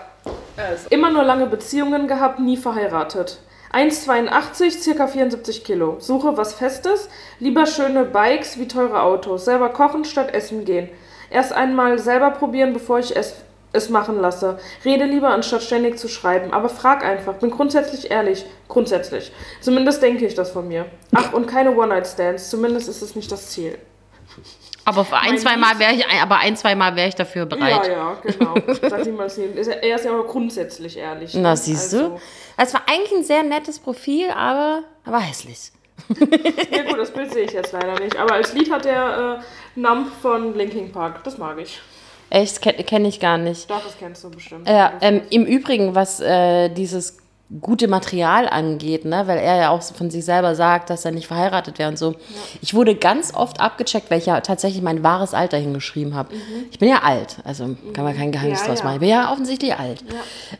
Also. 0.56 0.88
Immer 0.90 1.10
nur 1.10 1.24
lange 1.24 1.46
Beziehungen 1.46 2.06
gehabt, 2.08 2.40
nie 2.40 2.56
verheiratet. 2.56 3.38
1,82, 3.72 4.82
circa 4.82 5.06
74 5.06 5.64
Kilo. 5.64 5.96
Suche 5.98 6.36
was 6.36 6.52
Festes, 6.52 7.08
lieber 7.38 7.64
schöne 7.66 8.04
Bikes 8.04 8.58
wie 8.58 8.68
teure 8.68 9.02
Autos. 9.02 9.46
Selber 9.46 9.70
kochen 9.70 10.04
statt 10.04 10.34
essen 10.34 10.66
gehen. 10.66 10.90
Erst 11.30 11.54
einmal 11.54 11.98
selber 11.98 12.32
probieren, 12.32 12.74
bevor 12.74 12.98
ich 12.98 13.16
es, 13.16 13.34
es 13.72 13.88
machen 13.88 14.20
lasse. 14.20 14.58
Rede 14.84 15.06
lieber, 15.06 15.30
anstatt 15.30 15.62
ständig 15.62 15.98
zu 15.98 16.08
schreiben. 16.08 16.52
Aber 16.52 16.68
frag 16.68 17.02
einfach. 17.02 17.34
Bin 17.34 17.50
grundsätzlich 17.50 18.10
ehrlich. 18.10 18.44
Grundsätzlich. 18.68 19.32
Zumindest 19.62 20.02
denke 20.02 20.26
ich 20.26 20.34
das 20.34 20.50
von 20.50 20.68
mir. 20.68 20.84
Ach, 21.14 21.32
und 21.32 21.46
keine 21.46 21.74
One-Night-Stands. 21.74 22.50
Zumindest 22.50 22.90
ist 22.90 23.00
es 23.00 23.16
nicht 23.16 23.32
das 23.32 23.48
Ziel. 23.48 23.78
Aber 24.84 25.06
ein, 25.12 25.38
zwei 25.38 25.56
Mal 25.56 25.78
wäre 25.78 25.92
ich, 25.92 26.04
aber 26.20 26.38
ein, 26.38 26.56
zwei 26.56 26.74
Mal 26.74 26.96
wäre 26.96 27.08
ich 27.08 27.14
dafür 27.14 27.46
bereit. 27.46 27.86
Ja, 27.86 27.92
ja, 27.92 28.16
genau. 28.20 28.54
Niemals 29.04 29.36
nie. 29.36 29.44
Ist 29.44 29.68
er- 29.68 29.80
Er 29.82 29.94
ist 29.94 30.04
ja 30.04 30.10
auch 30.18 30.26
grundsätzlich 30.26 30.96
ehrlich. 30.96 31.34
Na, 31.34 31.50
ne? 31.50 31.56
siehst 31.56 31.94
Also- 31.94 32.08
du? 32.08 32.20
Es 32.56 32.74
war 32.74 32.82
eigentlich 32.88 33.12
ein 33.12 33.22
sehr 33.24 33.42
nettes 33.44 33.78
Profil, 33.78 34.30
aber, 34.30 34.82
aber 35.04 35.20
hässlich. 35.20 35.70
Ja 36.70 36.82
gut, 36.82 36.98
das 36.98 37.12
Bild 37.12 37.32
sehe 37.32 37.44
ich 37.44 37.52
jetzt 37.52 37.72
leider 37.72 37.98
nicht. 38.00 38.16
Aber 38.16 38.34
als 38.34 38.52
Lied 38.54 38.70
hat 38.72 38.84
der 38.84 39.40
äh, 39.76 39.78
Nump 39.80 40.08
von 40.20 40.56
Linkin 40.56 40.90
Park. 40.90 41.22
Das 41.22 41.38
mag 41.38 41.58
ich. 41.58 41.80
Echt, 42.30 42.60
kenne 42.60 42.82
kenn 42.82 43.04
ich 43.04 43.20
gar 43.20 43.38
nicht. 43.38 43.70
Doch, 43.70 43.82
das 43.84 43.96
kennst 43.98 44.24
du 44.24 44.30
bestimmt. 44.30 44.68
Ja, 44.68 44.94
ähm, 45.00 45.22
im 45.30 45.44
Übrigen, 45.44 45.94
was 45.94 46.18
äh, 46.20 46.70
dieses 46.70 47.18
gute 47.60 47.86
Material 47.88 48.48
angeht, 48.48 49.04
ne, 49.04 49.26
weil 49.26 49.38
er 49.38 49.56
ja 49.56 49.70
auch 49.70 49.82
von 49.82 50.10
sich 50.10 50.24
selber 50.24 50.54
sagt, 50.54 50.88
dass 50.90 51.04
er 51.04 51.10
nicht 51.10 51.26
verheiratet 51.26 51.78
wäre 51.78 51.90
und 51.90 51.98
so. 51.98 52.14
Ich 52.62 52.72
wurde 52.72 52.94
ganz 52.94 53.34
oft 53.34 53.60
abgecheckt, 53.60 54.10
weil 54.10 54.18
ich 54.18 54.26
ja 54.26 54.40
tatsächlich 54.40 54.82
mein 54.82 55.02
wahres 55.02 55.34
Alter 55.34 55.58
hingeschrieben 55.58 56.14
habe. 56.14 56.34
Ich 56.70 56.78
bin 56.78 56.88
ja 56.88 57.02
alt, 57.02 57.36
also 57.44 57.76
kann 57.92 58.04
man 58.04 58.16
kein 58.16 58.32
Geheimnis 58.32 58.60
Ja, 58.60 58.68
draus 58.68 58.78
ja. 58.78 58.84
machen. 58.84 58.94
Ich 58.94 59.00
bin 59.00 59.08
ja 59.10 59.30
offensichtlich 59.32 59.76
alt. 59.76 60.02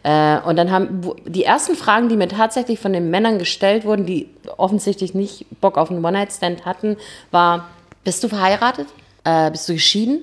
Äh, 0.02 0.38
und 0.40 0.56
dann 0.56 0.70
haben 0.70 1.00
die 1.24 1.44
ersten 1.44 1.76
Fragen, 1.76 2.08
die 2.08 2.16
mir 2.16 2.28
tatsächlich 2.28 2.78
von 2.78 2.92
den 2.92 3.10
Männern 3.10 3.38
gestellt 3.38 3.84
wurden, 3.84 4.04
die 4.04 4.28
offensichtlich 4.58 5.14
nicht 5.14 5.46
Bock 5.60 5.78
auf 5.78 5.90
einen 5.90 6.04
One-Night-Stand 6.04 6.66
hatten, 6.66 6.96
war, 7.30 7.68
bist 8.04 8.22
du 8.22 8.28
verheiratet? 8.28 8.88
Äh, 9.24 9.50
bist 9.50 9.68
du 9.68 9.72
geschieden? 9.72 10.22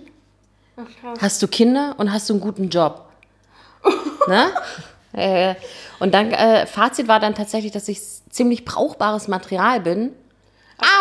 Ach. 0.78 1.22
Hast 1.22 1.42
du 1.42 1.48
Kinder 1.48 1.96
und 1.98 2.14
hast 2.14 2.30
du 2.30 2.34
einen 2.34 2.42
guten 2.42 2.70
Job? 2.70 3.06
ne? 4.28 4.48
Äh, 5.14 5.56
und 6.00 6.14
dann, 6.14 6.32
äh, 6.32 6.66
Fazit 6.66 7.08
war 7.08 7.20
dann 7.20 7.36
tatsächlich, 7.36 7.72
dass 7.72 7.88
ich 7.88 8.00
ziemlich 8.30 8.66
brauchbares 8.66 9.28
Material 9.28 9.80
bin, 9.80 10.12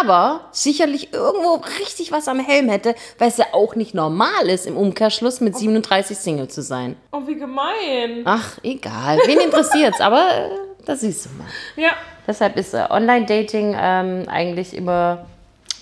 aber 0.01 0.49
sicherlich 0.51 1.13
irgendwo 1.13 1.63
richtig 1.79 2.11
was 2.11 2.29
am 2.29 2.41
Helm 2.41 2.69
hätte, 2.69 2.95
weil 3.19 3.29
es 3.29 3.37
ja 3.37 3.47
auch 3.53 3.75
nicht 3.77 3.95
normal 3.95 4.49
ist, 4.49 4.67
im 4.67 4.77
Umkehrschluss 4.77 5.41
mit 5.41 5.57
37 5.57 6.19
Single 6.19 6.49
zu 6.49 6.63
sein. 6.63 6.97
Oh, 7.13 7.23
wie 7.27 7.37
gemein. 7.37 8.23
Ach, 8.25 8.59
egal. 8.63 9.19
Wen 9.27 9.39
interessiert's? 9.41 10.01
Aber 10.01 10.19
äh, 10.19 10.51
das 10.85 11.01
siehst 11.01 11.27
du 11.27 11.31
mal. 11.39 11.47
Ja. 11.77 11.93
Deshalb 12.27 12.57
ist 12.57 12.75
äh, 12.75 12.85
Online-Dating 12.91 13.77
ähm, 13.79 14.25
eigentlich 14.29 14.75
immer 14.75 15.27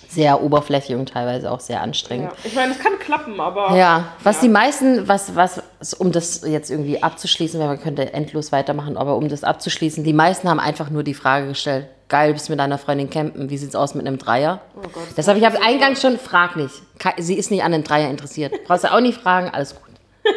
sehr 0.08 0.42
oberflächlich 0.42 0.96
und 0.96 1.08
teilweise 1.10 1.50
auch 1.50 1.60
sehr 1.60 1.82
anstrengend. 1.82 2.30
Ja. 2.32 2.38
Ich 2.44 2.54
meine, 2.54 2.72
es 2.72 2.78
kann 2.78 2.98
klappen, 2.98 3.40
aber. 3.40 3.76
Ja, 3.76 4.12
was 4.22 4.36
Ja. 4.36 4.42
die 4.42 4.48
meisten, 4.48 5.08
was, 5.08 5.34
was, 5.34 5.62
um 5.94 6.12
das 6.12 6.42
jetzt 6.46 6.70
irgendwie 6.70 7.02
abzuschließen, 7.02 7.58
weil 7.60 7.66
man 7.68 7.80
könnte 7.80 8.12
endlos 8.12 8.52
weitermachen, 8.52 8.96
aber 8.96 9.16
um 9.16 9.28
das 9.28 9.44
abzuschließen, 9.44 10.04
die 10.04 10.12
meisten 10.12 10.48
haben 10.48 10.60
einfach 10.60 10.90
nur 10.90 11.02
die 11.02 11.14
Frage 11.14 11.48
gestellt, 11.48 11.86
geil, 12.08 12.32
bist 12.32 12.48
mit 12.50 12.58
deiner 12.60 12.78
Freundin 12.78 13.10
campen, 13.10 13.50
wie 13.50 13.58
sieht's 13.58 13.74
aus 13.74 13.94
mit 13.94 14.06
einem 14.06 14.18
Dreier? 14.18 14.60
Oh 14.76 14.82
Gott, 14.92 15.02
Deshalb, 15.16 15.38
ich 15.38 15.44
habe 15.44 15.60
eingangs 15.62 16.00
schon, 16.00 16.18
frag 16.18 16.56
nicht. 16.56 16.74
Sie 17.18 17.34
ist 17.34 17.50
nicht 17.50 17.62
an 17.64 17.74
einem 17.74 17.84
Dreier 17.84 18.08
interessiert. 18.08 18.52
Brauchst 18.64 18.84
du 18.84 18.92
auch 18.92 19.00
nicht 19.00 19.20
fragen, 19.20 19.50
alles 19.50 19.74
gut. 19.74 19.82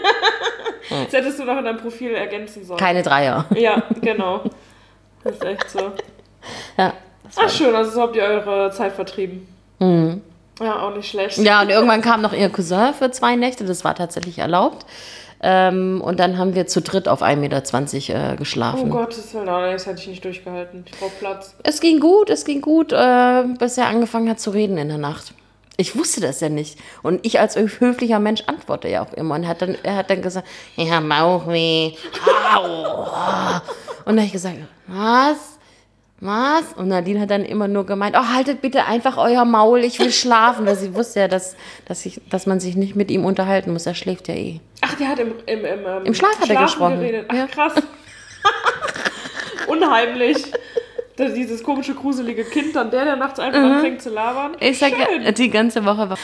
Das 0.90 1.14
hättest 1.14 1.38
du 1.38 1.44
noch 1.46 1.58
in 1.60 1.66
deinem 1.66 1.78
Profil 1.78 2.16
ergänzen 2.16 2.66
sollen. 2.66 2.80
Keine 2.80 3.04
Dreier. 3.04 3.46
Ja, 3.56 3.84
genau. 4.02 4.42
Das 5.24 5.34
ist 5.36 5.46
echt 5.46 5.70
so. 5.70 5.92
Ja. 6.78 6.94
Ach, 7.36 7.50
schön, 7.50 7.76
also 7.76 7.92
so 7.92 8.02
habt 8.02 8.16
ihr 8.16 8.24
eure 8.24 8.72
Zeit 8.72 8.94
vertrieben. 8.94 9.48
Ja, 9.80 10.82
auch 10.82 10.96
nicht 10.96 11.10
schlecht. 11.10 11.38
Ja, 11.38 11.62
und 11.62 11.70
irgendwann 11.70 12.02
kam 12.02 12.22
noch 12.22 12.34
ihr 12.34 12.50
Cousin 12.50 12.94
für 12.94 13.12
zwei 13.12 13.36
Nächte, 13.36 13.64
das 13.64 13.84
war 13.84 13.96
tatsächlich 13.96 14.40
erlaubt. 14.40 14.86
Ähm, 15.42 16.02
und 16.04 16.20
dann 16.20 16.38
haben 16.38 16.54
wir 16.54 16.68
zu 16.68 16.82
dritt 16.82 17.08
auf 17.08 17.22
1,20 17.22 17.38
Meter 17.38 17.58
äh, 17.58 18.34
Oh 18.34 18.36
geschlafen. 18.36 18.90
Gott, 18.90 19.18
das, 19.18 19.34
will, 19.34 19.46
das 19.46 19.86
hätte 19.86 20.02
ich 20.02 20.08
nicht 20.08 20.26
durchgehalten. 20.26 20.84
Ich 20.86 21.00
brauche 21.00 21.12
Platz. 21.18 21.56
Es 21.64 21.80
ging 21.80 22.02
gut, 22.02 22.30
es 22.30 22.44
ging 22.44 22.60
gut, 22.60 22.92
äh, 22.92 23.44
bis 23.58 23.78
er 23.78 23.88
angefangen 23.88 24.30
hat 24.30 24.42
zu 24.42 24.50
reden 24.50 24.78
in 24.78 24.90
der 24.90 24.98
Nacht. 24.98 25.34
Ich 25.78 25.98
wusste 25.98 26.20
das 26.20 26.42
ja 26.42 26.50
nicht. 26.50 26.78
Und 27.04 27.26
ich 27.26 27.40
als 27.40 27.56
höflicher 27.56 28.20
Mensch 28.20 28.44
antworte 28.48 28.90
ja 28.90 29.02
auch 29.02 29.14
immer. 29.14 29.36
Und 29.36 29.48
hat 29.48 29.62
dann, 29.62 29.78
er 29.82 29.96
hat 29.96 30.10
dann 30.10 30.22
gesagt, 30.22 30.46
ich 30.76 30.92
habe 30.92 31.08
Bauchweh. 31.08 31.94
Au. 32.54 33.04
Und 34.04 34.08
dann 34.08 34.18
habe 34.18 34.26
ich 34.26 34.34
gesagt, 34.34 34.58
was? 34.88 35.59
Was? 36.22 36.74
Und 36.76 36.90
Nadine 36.90 37.22
hat 37.22 37.32
dann 37.32 37.46
immer 37.46 37.68
nur 37.70 37.86
gemeint, 37.86 38.16
oh, 38.20 38.34
haltet 38.34 38.62
bitte 38.62 38.86
einfach 38.86 39.18
euer 39.18 39.46
Maul, 39.46 39.80
ich 39.86 40.00
will 40.00 40.12
schlafen. 40.12 40.66
Weil 40.66 40.76
sie 40.76 40.94
wusste 40.94 41.22
ja, 41.22 41.28
dass, 41.30 41.56
dass, 41.86 42.06
ich, 42.06 42.20
dass 42.30 42.46
man 42.46 42.60
sich 42.60 42.76
nicht 42.76 42.96
mit 42.96 43.10
ihm 43.10 43.24
unterhalten 43.26 43.72
muss. 43.72 43.86
Er 43.86 43.96
schläft 43.96 44.28
ja 44.28 44.34
eh. 44.36 44.60
Ach, 44.82 44.96
der 44.96 45.08
hat 45.08 45.20
im, 45.20 45.32
im, 45.46 45.60
im, 45.66 45.80
ähm, 45.86 46.06
Im 46.06 46.14
Schlaf 46.14 46.40
hat 46.40 46.50
er 46.50 46.62
gesprochen. 46.64 47.00
Geredet. 47.00 47.26
Ach, 47.30 47.36
Ja. 47.36 47.48
krass. 47.48 47.74
Unheimlich. 49.68 50.38
Das, 51.16 51.34
dieses 51.34 51.64
komische, 51.64 51.94
gruselige 51.94 52.46
Kind, 52.46 52.76
dann 52.76 52.92
der, 52.92 53.04
der 53.04 53.16
nachts 53.18 53.40
einfach 53.40 53.60
anfängt 53.62 54.02
zu 54.02 54.10
labern. 54.10 54.52
Mhm. 54.52 54.58
Ich 54.62 54.80
sag 54.80 54.90
Schön. 54.94 55.22
ja, 55.24 55.32
die 55.32 55.50
ganze 55.50 55.84
Woche 55.86 56.10
war 56.10 56.18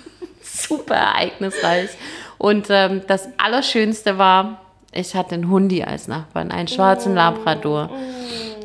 super 0.42 0.94
ereignisreich. 0.94 1.90
Und 2.38 2.66
ähm, 2.70 3.02
das 3.06 3.28
Allerschönste 3.38 4.18
war, 4.18 4.60
ich 4.92 5.14
hatte 5.14 5.34
einen 5.36 5.48
Hundi 5.50 5.82
als 5.82 6.06
Nachbarn, 6.06 6.50
einen 6.50 6.68
schwarzen 6.68 7.14
Labrador. 7.14 7.90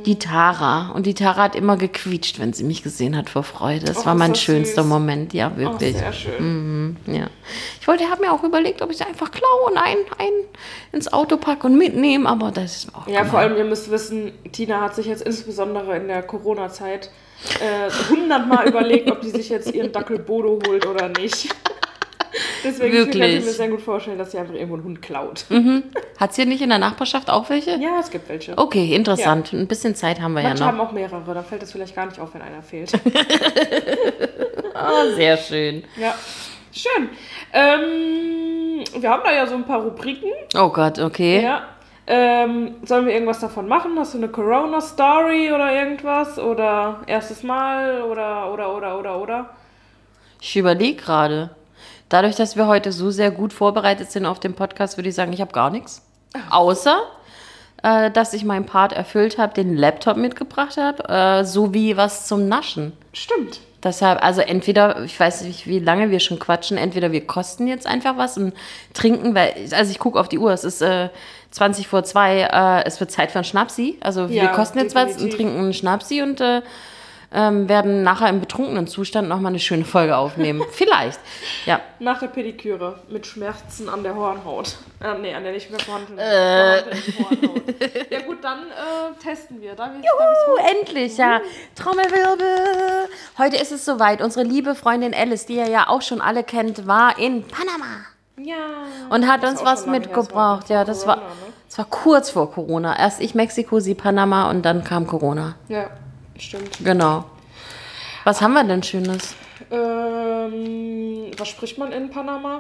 Die 0.08 0.18
Tara. 0.18 0.92
Und 0.94 1.06
die 1.06 1.14
Tara 1.14 1.44
hat 1.44 1.56
immer 1.56 1.76
gequietscht, 1.78 2.40
wenn 2.40 2.54
sie 2.54 2.64
mich 2.64 2.82
gesehen 2.82 3.16
hat 3.18 3.30
vor 3.30 3.44
Freude. 3.44 3.86
Das 3.86 3.98
Och, 3.98 4.06
war 4.06 4.16
mein 4.16 4.32
das 4.32 4.42
schönster 4.42 4.82
süß. 4.84 4.90
Moment, 4.90 5.34
ja, 5.34 5.56
wirklich. 5.58 5.98
sehr 5.98 6.14
schön. 6.14 6.96
Ja. 7.06 7.28
Ich 7.82 7.88
wollte, 7.88 8.10
habe 8.10 8.22
mir 8.26 8.32
auch 8.32 8.42
überlegt, 8.44 8.82
ob 8.82 8.90
ich 8.90 8.98
sie 8.98 9.04
einfach 9.06 9.30
klaue 9.32 9.70
und 9.70 9.78
einen, 9.78 9.98
einen 10.18 10.46
ins 10.94 11.12
Auto 11.12 11.36
packe 11.38 11.68
und 11.68 11.78
mitnehme, 11.78 12.28
aber 12.28 12.52
das 12.52 12.78
ist 12.86 12.96
auch 12.96 13.06
Ja, 13.08 13.18
gemein. 13.20 13.30
vor 13.30 13.40
allem, 13.40 13.58
ihr 13.58 13.66
müsst 13.66 13.92
wissen, 13.92 14.32
Tina 14.54 14.80
hat 14.82 14.96
sich 14.96 15.08
jetzt 15.08 15.24
insbesondere 15.24 15.98
in 15.98 16.08
der 16.08 16.24
Corona-Zeit 16.24 17.12
äh, 17.60 17.92
hundertmal 18.10 18.68
überlegt, 18.70 19.12
ob 19.12 19.20
die 19.22 19.30
sich 19.30 19.50
jetzt 19.50 19.74
ihren 19.74 19.92
Dackel 19.92 20.20
Bodo 20.20 20.58
holt 20.66 20.86
oder 20.86 21.10
nicht. 21.10 21.54
Deswegen 22.64 22.92
kann 22.92 23.02
ich 23.02 23.16
Wirklich? 23.16 23.46
mir 23.46 23.52
sehr 23.52 23.68
gut 23.70 23.82
vorstellen, 23.82 24.18
dass 24.18 24.32
sie 24.32 24.38
einfach 24.38 24.54
irgendwo 24.54 24.76
einen 24.76 24.84
Hund 24.84 25.02
klaut. 25.02 25.46
Hat 26.20 26.34
sie 26.34 26.46
nicht 26.46 26.62
in 26.62 26.70
der 26.70 26.80
Nachbarschaft 26.80 27.30
auch 27.30 27.50
welche? 27.50 27.72
Ja, 27.78 28.00
es 28.00 28.10
gibt 28.12 28.30
welche. 28.30 28.58
Okay, 28.58 28.94
interessant. 28.96 29.54
Ein 29.54 29.68
bisschen 29.68 29.96
Zeit 29.96 30.20
haben 30.22 30.34
wir 30.34 30.44
Manche 30.44 30.60
ja 30.64 30.68
haben 30.68 30.78
noch. 30.78 30.90
auch 30.90 30.92
mehrere, 30.92 31.34
da 31.34 31.44
fällt 31.44 31.64
es 31.64 31.72
vielleicht 31.72 31.96
gar 31.96 32.06
nicht 32.06 32.20
auf, 32.20 32.34
wenn 32.34 32.42
einer 32.42 32.62
fehlt. 32.62 32.92
Oh, 34.74 35.10
sehr 35.16 35.38
schön. 35.38 35.84
ja, 35.96 36.14
schön. 36.72 37.10
Ähm, 37.54 38.84
wir 39.02 39.10
haben 39.10 39.22
da 39.24 39.34
ja 39.34 39.48
so 39.48 39.56
ein 39.56 39.66
paar 39.66 39.82
Rubriken. 39.82 40.32
Oh 40.56 40.70
Gott, 40.70 41.00
okay. 41.00 41.42
Ja. 41.44 41.64
Ähm, 42.10 42.76
sollen 42.86 43.06
wir 43.06 43.14
irgendwas 43.14 43.40
davon 43.42 43.68
machen? 43.68 43.92
Hast 44.00 44.14
du 44.14 44.18
eine 44.18 44.30
Corona-Story 44.30 45.52
oder 45.52 45.74
irgendwas? 45.74 46.40
Oder 46.40 47.02
erstes 47.06 47.44
Mal? 47.44 48.02
Oder, 48.04 48.52
oder, 48.54 48.74
oder, 48.76 48.98
oder, 48.98 49.22
oder? 49.22 49.50
Ich 50.40 50.56
überlege 50.56 51.02
gerade. 51.02 51.50
Dadurch, 52.10 52.36
dass 52.36 52.56
wir 52.56 52.68
heute 52.68 52.92
so 52.92 53.12
sehr 53.12 53.32
gut 53.32 53.54
vorbereitet 53.54 54.12
sind 54.12 54.26
auf 54.26 54.40
den 54.40 54.54
Podcast, 54.54 54.98
würde 54.98 55.10
ich 55.10 55.16
sagen, 55.16 55.34
ich 55.34 55.42
habe 55.42 55.52
gar 55.52 55.70
nichts. 55.70 56.02
Außer, 56.50 57.00
äh, 57.84 58.12
dass 58.12 58.34
ich 58.34 58.46
meinen 58.46 58.66
Part 58.66 58.94
erfüllt 58.94 59.38
habe, 59.38 59.54
den 59.54 59.76
Laptop 59.76 60.18
mitgebracht 60.18 60.78
habe, 60.78 61.08
äh, 61.10 61.44
sowie 61.44 61.98
was 61.98 62.28
zum 62.28 62.48
Naschen. 62.48 62.94
Stimmt. 63.14 63.60
Deshalb, 63.84 64.24
also 64.24 64.42
entweder, 64.42 65.04
ich 65.04 65.20
weiß 65.20 65.42
nicht, 65.44 65.68
wie 65.68 65.80
lange 65.80 66.10
wir 66.10 66.20
schon 66.20 66.40
quatschen, 66.40 66.78
entweder 66.78 67.12
wir 67.12 67.26
kosten 67.28 67.68
jetzt 67.68 67.86
einfach 67.86 68.18
was 68.18 68.38
und 68.38 68.54
trinken, 68.94 69.36
weil, 69.36 69.54
also 69.72 69.92
ich 69.92 70.00
gucke 70.00 70.20
auf 70.20 70.28
die 70.28 70.40
Uhr, 70.40 70.52
es 70.52 70.64
ist 70.64 70.82
äh, 70.82 71.10
20 71.52 71.88
vor 71.88 72.04
2, 72.04 72.40
äh, 72.42 72.84
es 72.86 73.00
wird 73.00 73.12
Zeit 73.12 73.32
für 73.32 73.38
einen 73.40 73.46
Schnapsi. 73.46 73.98
Also 74.02 74.30
wir 74.30 74.36
Ja, 74.44 74.48
kosten 74.48 74.80
jetzt 74.80 74.96
was 74.96 75.04
und 75.04 75.10
definitiv. 75.14 75.36
trinken 75.38 75.60
einen 75.60 75.74
Schnapsi 75.74 76.22
und 76.24 76.42
äh, 76.42 76.62
ähm, 77.34 77.68
werden 77.68 78.04
nachher 78.04 78.30
im 78.30 78.40
betrunkenen 78.40 78.88
Zustand 78.88 79.28
nochmal 79.28 79.52
eine 79.52 79.60
schöne 79.60 79.84
Folge 79.86 80.16
aufnehmen. 80.16 80.64
Vielleicht, 80.72 81.20
ja. 81.66 81.80
Nach 82.00 82.20
der 82.20 82.28
Pediküre 82.28 83.00
mit 83.10 83.26
Schmerzen 83.28 83.90
an 83.90 84.04
der 84.04 84.16
Hornhaut. 84.16 84.78
Äh, 85.04 85.18
nee, 85.20 85.34
an 85.34 85.44
der 85.44 85.52
nicht 85.54 85.70
mehr 85.70 85.80
vorhandenen 85.80 86.20
Äh. 86.20 86.84
vorhandenen 86.84 87.20
Hornhaut. 87.20 87.64
Ja 88.10 88.22
gut, 88.22 88.38
dann 88.44 88.60
äh, 88.60 89.22
testen 89.24 89.62
wir. 89.62 89.76
Darf 89.76 89.90
ich, 90.00 90.04
darf 90.06 90.30
ich's 90.32 90.48
Uh, 90.48 90.80
endlich, 90.80 91.18
ja. 91.18 91.42
Trommelwirbel. 91.76 93.10
Heute 93.38 93.58
ist 93.58 93.72
es 93.72 93.84
soweit. 93.86 94.22
Unsere 94.22 94.46
liebe 94.46 94.76
Freundin 94.76 95.14
Alice, 95.14 95.46
die 95.46 95.56
ihr 95.56 95.68
ja 95.70 95.88
auch 95.90 96.02
schon 96.02 96.22
alle 96.22 96.44
kennt, 96.44 96.88
war 96.88 97.18
in 97.20 97.44
Panama. 97.44 98.06
ja. 98.38 98.56
Und 99.10 99.28
hat 99.28 99.44
uns 99.44 99.64
was 99.64 99.86
mitgebracht. 99.86 100.70
war 100.70 100.70
Ja, 100.70 100.84
das 100.86 101.06
war, 101.08 101.16
Corona, 101.16 101.34
ne? 101.34 101.54
das 101.68 101.78
war 101.78 101.86
kurz 101.86 102.30
vor 102.30 102.52
Corona. 102.52 102.98
Erst 102.98 103.20
ich 103.22 103.36
Mexiko, 103.36 103.80
sie 103.80 103.96
Panama 103.96 104.50
und 104.50 104.64
dann 104.64 104.84
kam 104.84 105.08
Corona. 105.08 105.56
Ja, 105.70 105.90
stimmt. 106.42 106.78
Genau. 106.84 107.26
Was 108.24 108.42
haben 108.42 108.54
wir 108.54 108.64
denn 108.64 108.84
Schönes? 108.84 109.36
Ähm, 109.72 111.32
was 111.38 111.48
spricht 111.48 111.78
man 111.78 111.92
in 111.92 112.10
Panama? 112.10 112.60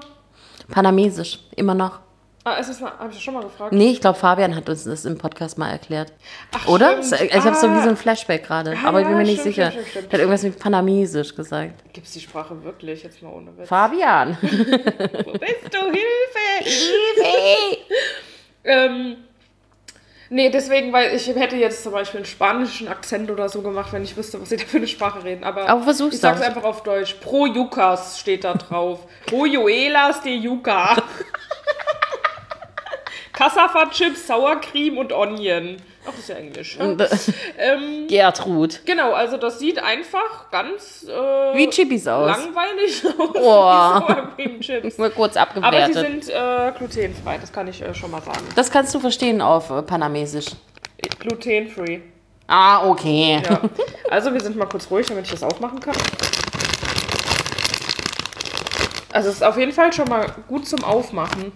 Panamesisch, 0.70 1.40
immer 1.56 1.74
noch. 1.74 2.00
Ah, 2.44 2.54
ist 2.56 2.70
das 2.70 2.82
eine, 2.82 2.92
hab 2.98 3.10
ich 3.10 3.16
das 3.16 3.22
schon 3.22 3.34
mal 3.34 3.44
gefragt? 3.44 3.74
Nee, 3.74 3.90
ich 3.92 4.00
glaube, 4.00 4.18
Fabian 4.18 4.56
hat 4.56 4.70
uns 4.70 4.86
das 4.86 5.04
im 5.04 5.18
Podcast 5.18 5.58
mal 5.58 5.70
erklärt. 5.70 6.14
Ach, 6.54 6.66
Oder? 6.68 7.04
stimmt. 7.04 7.24
Ich 7.34 7.36
habe 7.44 7.56
so 7.58 7.68
wie 7.70 7.76
Ah. 7.78 7.84
so 7.84 7.90
ein 7.90 7.98
Flashback 7.98 8.46
gerade. 8.46 8.74
Ja, 8.74 8.84
aber 8.86 9.02
ich 9.02 9.08
bin 9.08 9.18
mir 9.18 9.24
nicht 9.24 9.42
stimmt, 9.42 9.56
sicher. 9.56 9.72
stimmt, 9.72 9.88
stimmt. 9.90 10.06
Der 10.06 10.14
hat 10.14 10.20
irgendwas 10.22 10.44
mit 10.44 10.58
Panamesisch 10.58 11.36
gesagt. 11.36 11.84
Gibt's 11.92 12.14
die 12.14 12.22
Sprache 12.22 12.64
wirklich? 12.64 13.04
Jetzt 13.04 13.22
mal 13.22 13.34
ohne 13.34 13.58
Witz. 13.58 13.68
Fabian. 13.68 14.38
Wo 14.42 14.48
bist 15.34 15.74
du? 15.74 15.92
Hilfe! 15.92 17.78
ähm, 18.64 19.18
nee, 20.30 20.50
deswegen, 20.50 20.94
weil 20.94 21.16
ich 21.16 21.28
hätte 21.28 21.56
jetzt 21.56 21.84
zum 21.84 21.92
Beispiel 21.94 22.20
einen 22.20 22.26
spanischen 22.26 22.88
Akzent 22.88 23.30
oder 23.32 23.50
so 23.50 23.62
gemacht, 23.62 23.94
wenn 23.94 24.04
ich 24.04 24.16
wüsste, 24.18 24.42
was 24.42 24.50
sie 24.50 24.58
da 24.58 24.66
für 24.66 24.78
eine 24.78 24.88
Sprache 24.88 25.24
reden. 25.24 25.44
Aber, 25.44 25.68
Aber 25.68 25.84
versuch's 25.84 26.16
ich 26.16 26.22
sag's 26.22 26.42
einfach 26.42 26.64
auf 26.64 26.84
Deutsch. 26.84 27.16
Pro 27.22 27.46
Yucas 27.46 28.20
steht 28.20 28.44
da 28.44 28.54
drauf. 28.54 29.08
Pro 29.26 29.46
Juelas 29.46 30.22
de 30.22 30.34
Yuca. 30.34 30.96
Cassava 33.34 33.90
Chips, 33.92 34.26
Sour 34.26 34.60
Cream 34.62 34.98
und 34.98 35.14
Onion. 35.14 35.78
Ach, 36.08 36.12
das 36.12 36.20
ist 36.20 36.30
ja 36.30 36.36
Englisch. 36.36 36.78
Ähm, 37.60 38.08
Gertrud. 38.08 38.80
genau, 38.86 39.12
also 39.14 39.38
das 39.38 39.60
sieht 39.60 39.78
einfach 39.84 40.50
ganz 40.52 41.04
äh, 41.08 41.12
Wie 41.56 41.70
Chippis 41.70 42.08
aus. 42.08 42.28
langweilig 42.28 43.04
aus. 43.20 43.30
Oh. 43.36 44.34
wie 44.38 44.60
Chips. 44.60 44.98
Nur 44.98 45.10
kurz 45.10 45.36
Aber 45.36 45.52
sie 45.54 45.66
abgewertet. 45.68 45.96
sind 45.96 46.30
äh, 46.30 46.72
glutenfrei, 46.78 47.38
das 47.40 47.52
kann 47.52 47.68
ich 47.68 47.82
äh, 47.82 47.94
schon 47.94 48.12
mal 48.12 48.22
sagen. 48.22 48.40
Das 48.56 48.72
kannst 48.72 48.94
du 48.96 49.00
verstehen 49.00 49.42
auf 49.42 49.70
äh, 49.70 49.82
Panamesisch. 49.82 50.48
Glutenfree. 51.20 52.00
Ah, 52.48 52.88
okay. 52.90 53.42
Ja. 53.44 53.60
Also 54.10 54.32
wir 54.34 54.40
sind 54.40 54.56
mal 54.56 54.66
kurz 54.68 54.90
ruhig, 54.90 55.06
damit 55.08 55.26
ich 55.26 55.32
das 55.32 55.44
aufmachen 55.44 55.80
kann. 55.80 55.96
Also 59.12 59.30
es 59.30 59.36
ist 59.36 59.44
auf 59.44 59.58
jeden 59.58 59.72
Fall 59.74 59.92
schon 59.92 60.08
mal 60.08 60.28
gut 60.48 60.68
zum 60.68 60.84
Aufmachen. 60.84 61.52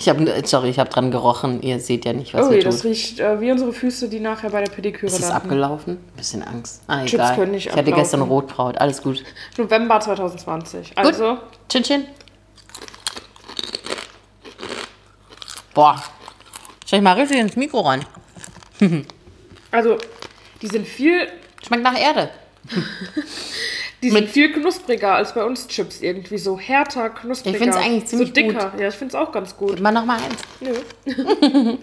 Ich 0.00 0.08
habe, 0.08 0.42
sorry, 0.44 0.68
ich 0.70 0.78
habe 0.78 0.88
dran 0.90 1.10
gerochen. 1.10 1.60
Ihr 1.62 1.80
seht 1.80 2.04
ja 2.04 2.12
nicht, 2.12 2.32
was 2.32 2.46
Oh, 2.46 2.52
je, 2.52 2.58
tut. 2.60 2.66
das 2.72 2.84
riecht 2.84 3.18
äh, 3.18 3.40
wie 3.40 3.50
unsere 3.50 3.72
Füße, 3.72 4.08
die 4.08 4.20
nachher 4.20 4.50
bei 4.50 4.62
der 4.64 4.70
Pediküre 4.72 5.06
Ist 5.06 5.14
es 5.14 5.20
landen. 5.22 5.36
abgelaufen? 5.36 5.98
Bisschen 6.16 6.42
Angst. 6.44 6.82
Ah, 6.86 7.00
Chips 7.00 7.14
egal. 7.14 7.34
können 7.36 7.50
nicht 7.52 7.66
ich 7.66 7.72
hatte 7.72 7.80
ablaufen. 7.80 8.00
gestern 8.02 8.22
Rotkraut. 8.22 8.78
Alles 8.78 9.02
gut. 9.02 9.24
November 9.56 9.98
2020. 9.98 10.92
Also, 10.96 11.38
Chin 11.68 11.82
Chin. 11.82 12.04
Boah. 15.74 16.02
Stell 16.86 16.98
ich 17.00 17.04
mal 17.04 17.12
richtig 17.14 17.38
ins 17.38 17.56
Mikro 17.56 17.80
rein. 17.80 18.04
also 19.72 19.98
die 20.62 20.66
sind 20.68 20.86
viel, 20.86 21.28
Schmeckt 21.66 21.82
nach 21.82 21.98
Erde. 21.98 22.30
die 24.02 24.10
sind 24.10 24.28
viel 24.30 24.52
knuspriger 24.52 25.14
als 25.14 25.34
bei 25.34 25.44
uns 25.44 25.66
Chips 25.68 26.00
irgendwie 26.02 26.38
so 26.38 26.58
härter, 26.58 27.10
knuspriger. 27.10 27.56
Ich 27.56 27.62
find's 27.62 27.76
eigentlich 27.76 28.06
ziemlich 28.06 28.28
so 28.28 28.34
dicker. 28.34 28.72
Ja, 28.78 28.88
ich 28.88 28.94
finde 28.94 29.16
es 29.16 29.20
auch 29.20 29.32
ganz 29.32 29.56
gut. 29.56 29.70
Gib 29.74 29.80
mal 29.80 29.92
noch 29.92 30.04
mal 30.04 30.18
eins. 30.18 30.36
Nö. 30.60 30.74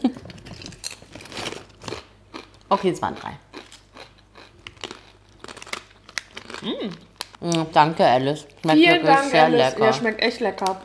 Okay, 2.67 2.89
es 2.89 3.01
waren 3.01 3.15
drei. 3.15 3.38
Mm, 7.41 7.65
Danke, 7.73 8.04
Alice. 8.06 8.45
Schmeckt 8.62 8.80
Vielen 8.80 8.93
wirklich 8.95 9.15
Dank, 9.15 9.32
sehr 9.32 9.43
Alice. 9.43 9.71
lecker. 9.73 9.86
Ja, 9.86 9.93
schmeckt 9.93 10.21
echt 10.21 10.39
lecker. 10.39 10.82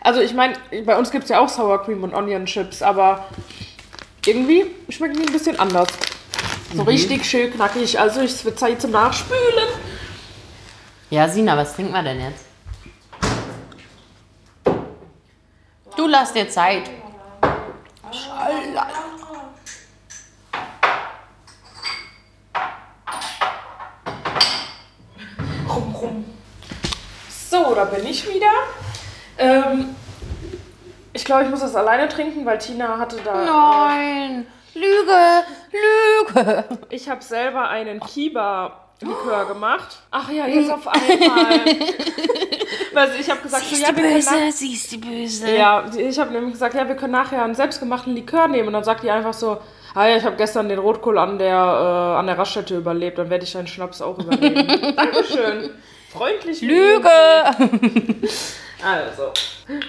Also 0.00 0.20
ich 0.20 0.32
meine, 0.32 0.54
bei 0.84 0.96
uns 0.96 1.10
gibt 1.10 1.24
es 1.24 1.30
ja 1.30 1.40
auch 1.40 1.48
Sour 1.48 1.82
Cream 1.84 2.02
und 2.02 2.14
Onion 2.14 2.46
Chips, 2.46 2.82
aber 2.82 3.26
irgendwie 4.26 4.66
schmecken 4.88 5.16
die 5.16 5.26
ein 5.26 5.32
bisschen 5.32 5.58
anders. 5.58 5.88
So 6.72 6.82
Mhm. 6.82 6.88
richtig 6.88 7.24
schön 7.24 7.52
knackig. 7.52 7.98
Also 7.98 8.20
es 8.20 8.44
wird 8.44 8.58
Zeit 8.58 8.80
zum 8.80 8.90
Nachspülen. 8.92 9.68
Ja, 11.10 11.26
Sina, 11.26 11.56
was 11.56 11.74
trinken 11.74 11.92
wir 11.92 12.02
denn 12.02 12.20
jetzt? 12.20 12.44
Du 15.96 16.06
lass 16.06 16.34
dir 16.34 16.48
Zeit. 16.50 16.90
Rum, 25.66 25.94
rum. 25.94 26.24
So, 27.30 27.74
da 27.74 27.84
bin 27.84 28.06
ich 28.06 28.28
wieder. 28.28 28.52
Ähm, 29.38 29.96
ich 31.14 31.24
glaube, 31.24 31.44
ich 31.44 31.50
muss 31.50 31.60
das 31.60 31.74
alleine 31.74 32.08
trinken, 32.08 32.44
weil 32.44 32.58
Tina 32.58 32.98
hatte 32.98 33.16
da. 33.24 33.44
Nein, 33.44 34.46
Lüge, 34.74 35.44
Lüge. 35.72 36.64
Ich 36.90 37.08
habe 37.08 37.24
selber 37.24 37.70
einen 37.70 37.98
Kiba-Likör 39.00 39.46
gemacht. 39.46 39.98
Ach 40.10 40.30
ja, 40.30 40.46
jetzt 40.46 40.70
auf 40.70 40.86
einmal. 40.88 41.60
Weil 42.94 43.10
ich 43.20 43.30
habe 43.30 43.40
gesagt, 43.40 43.64
so, 43.64 43.76
ja, 43.76 43.88
wir 43.88 44.02
können 44.02 44.24
nach- 44.24 44.52
sie 44.52 44.72
ist 44.74 44.90
die 44.92 44.96
Böse. 44.96 45.54
Ja, 45.56 45.84
ich 45.96 46.18
habe 46.18 46.32
nämlich 46.32 46.52
gesagt, 46.52 46.74
ja, 46.74 46.86
wir 46.88 46.96
können 46.96 47.12
nachher 47.12 47.44
einen 47.44 47.54
selbstgemachten 47.54 48.14
Likör 48.14 48.48
nehmen. 48.48 48.68
Und 48.68 48.72
dann 48.74 48.84
sagt 48.84 49.02
die 49.04 49.10
einfach 49.10 49.34
so, 49.34 49.58
ah 49.94 50.06
ja, 50.06 50.16
ich 50.16 50.24
habe 50.24 50.36
gestern 50.36 50.68
den 50.68 50.78
Rotkohl 50.78 51.18
an 51.18 51.38
der, 51.38 51.54
äh, 51.54 52.18
an 52.18 52.26
der 52.26 52.38
Raststätte 52.38 52.76
überlebt, 52.76 53.18
dann 53.18 53.30
werde 53.30 53.44
ich 53.44 53.52
deinen 53.52 53.66
Schnaps 53.68 54.02
auch 54.02 54.18
überleben. 54.18 54.66
Dankeschön. 54.96 55.70
Freundlich. 56.10 56.60
Lüge. 56.62 57.08
Also, 58.84 59.32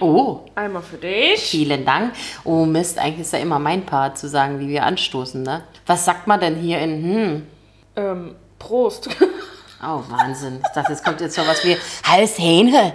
Oh, 0.02 0.42
einmal 0.56 0.82
für 0.82 0.98
dich. 0.98 1.40
vielen 1.40 1.86
Dank. 1.86 2.14
Oh 2.44 2.66
Mist, 2.66 3.00
eigentlich 3.00 3.22
ist 3.22 3.34
ja 3.34 3.40
immer 3.40 3.60
mein 3.60 3.86
Part 3.86 4.18
zu 4.18 4.28
sagen, 4.28 4.60
wie 4.60 4.68
wir 4.68 4.84
anstoßen, 4.84 5.42
ne? 5.42 5.64
Was 5.86 6.04
sagt 6.06 6.28
man 6.28 6.40
denn 6.42 6.56
hier 6.56 6.80
in, 6.80 7.04
hm? 7.04 7.48
Ähm, 7.96 8.36
Prost. 8.60 9.10
Oh, 9.82 10.02
Wahnsinn. 10.10 10.62
Ich 10.66 10.72
dachte, 10.74 10.92
jetzt 10.92 11.04
kommt 11.06 11.22
jetzt 11.22 11.36
so 11.36 11.42
was 11.48 11.64
wie 11.64 11.78
Halshähne. 12.06 12.94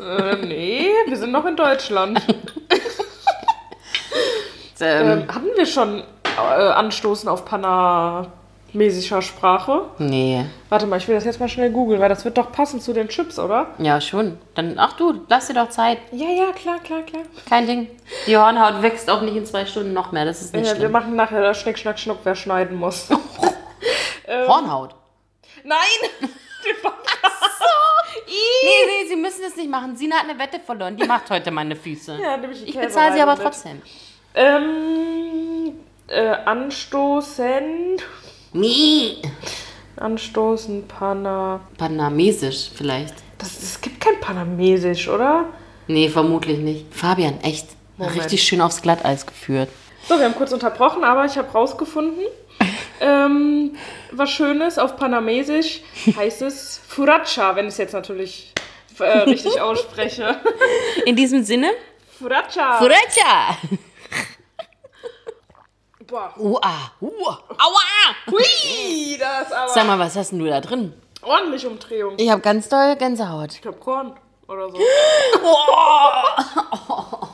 äh, 0.00 0.36
nee, 0.44 0.88
wir 1.06 1.16
sind 1.16 1.30
noch 1.32 1.44
in 1.46 1.56
Deutschland. 1.56 2.20
Ähm, 4.80 5.10
Ähm, 5.22 5.28
hatten 5.28 5.46
wir 5.56 5.66
schon 5.66 6.02
äh, 6.36 6.40
Anstoßen 6.40 7.28
auf 7.28 7.44
panamesischer 7.44 9.22
Sprache? 9.22 9.82
nee, 9.98 10.44
Warte 10.68 10.86
mal, 10.86 10.96
ich 10.98 11.06
will 11.08 11.14
das 11.14 11.24
jetzt 11.24 11.38
mal 11.40 11.48
schnell 11.48 11.70
googeln, 11.70 12.00
weil 12.00 12.08
das 12.08 12.24
wird 12.24 12.36
doch 12.36 12.50
passen 12.52 12.80
zu 12.80 12.92
den 12.92 13.08
Chips, 13.08 13.38
oder? 13.38 13.68
ja 13.78 14.00
schon. 14.00 14.36
Dann, 14.56 14.74
ach 14.78 14.94
du, 14.94 15.20
lass 15.28 15.46
dir 15.46 15.54
doch 15.54 15.68
Zeit. 15.70 15.98
Ja, 16.12 16.26
ja, 16.28 16.50
klar, 16.52 16.80
klar, 16.80 17.02
klar. 17.02 17.22
Kein 17.48 17.66
Ding. 17.66 17.88
Die 18.26 18.36
Hornhaut 18.36 18.82
wächst 18.82 19.08
auch 19.08 19.22
nicht 19.22 19.36
in 19.36 19.46
zwei 19.46 19.64
Stunden 19.64 19.92
noch 19.92 20.10
mehr. 20.12 20.24
Das 20.24 20.42
ist 20.42 20.52
nicht 20.54 20.66
Ja, 20.66 20.72
wir 20.72 20.76
schlimm. 20.80 20.92
machen 20.92 21.14
nachher 21.16 21.40
das 21.40 21.60
Schnick, 21.60 21.78
Schnack, 21.78 21.98
Schnuck, 21.98 22.18
wer 22.24 22.34
schneiden 22.34 22.76
muss. 22.76 23.08
Hornhaut. 24.26 24.94
Nein! 25.64 25.78
Nee, 28.26 28.86
nee, 28.86 29.08
Sie 29.08 29.16
müssen 29.16 29.42
das 29.42 29.56
nicht 29.56 29.68
machen. 29.70 29.96
Sina 29.96 30.16
hat 30.16 30.28
eine 30.28 30.38
Wette 30.38 30.60
verloren. 30.60 30.96
Die 30.96 31.04
macht 31.04 31.28
heute 31.30 31.50
meine 31.50 31.76
Füße. 31.76 32.18
ja, 32.20 32.36
nämlich 32.36 32.64
die 32.64 32.70
ich 32.70 32.78
bezahle 32.78 33.14
sie 33.14 33.20
aber 33.20 33.36
trotzdem. 33.36 33.82
Ähm, 34.34 35.72
äh, 36.08 36.28
anstoßen. 36.28 37.96
Nee. 38.52 39.16
Anstoßen, 39.96 40.86
Pana. 40.88 41.60
Panamesisch 41.76 42.70
vielleicht. 42.74 43.14
Das, 43.38 43.62
es 43.62 43.80
gibt 43.80 44.00
kein 44.00 44.18
Panamesisch, 44.20 45.08
oder? 45.08 45.46
Nee, 45.86 46.08
vermutlich 46.08 46.58
nicht. 46.58 46.94
Fabian, 46.94 47.40
echt. 47.42 47.66
Moment. 47.96 48.16
Richtig 48.16 48.42
schön 48.42 48.60
aufs 48.60 48.80
Glatteis 48.82 49.26
geführt. 49.26 49.68
So, 50.08 50.18
wir 50.18 50.24
haben 50.24 50.34
kurz 50.34 50.52
unterbrochen, 50.52 51.04
aber 51.04 51.24
ich 51.24 51.36
habe 51.38 51.50
rausgefunden, 51.50 52.24
ähm, 53.00 53.76
was 54.12 54.30
Schönes 54.30 54.78
auf 54.78 54.96
Panamesisch 54.96 55.80
heißt 56.16 56.42
es 56.42 56.80
Furacha, 56.86 57.56
wenn 57.56 57.66
ich 57.66 57.72
es 57.72 57.78
jetzt 57.78 57.92
natürlich 57.92 58.52
äh, 58.98 59.18
richtig 59.20 59.60
ausspreche. 59.60 60.36
In 61.06 61.16
diesem 61.16 61.42
Sinne, 61.42 61.70
Furacha. 62.18 62.78
Furacha. 62.78 63.58
Boah. 66.06 66.32
Ua, 66.38 66.92
ua, 67.00 67.42
aua. 67.58 67.80
Hui, 68.30 69.16
das 69.18 69.50
aber 69.50 69.72
Sag 69.72 69.86
mal, 69.86 69.98
was 69.98 70.16
hast 70.16 70.32
denn 70.32 70.38
du 70.38 70.46
da 70.46 70.60
drin? 70.60 70.92
ordentlich 71.24 71.66
Umdrehung. 71.66 72.14
Ich 72.18 72.30
habe 72.30 72.40
ganz 72.40 72.68
doll 72.68 72.96
Gänsehaut. 72.96 73.54
Ich 73.54 73.62
glaube 73.62 73.78
Korn 73.78 74.12
oder 74.46 74.70
so. 74.70 74.78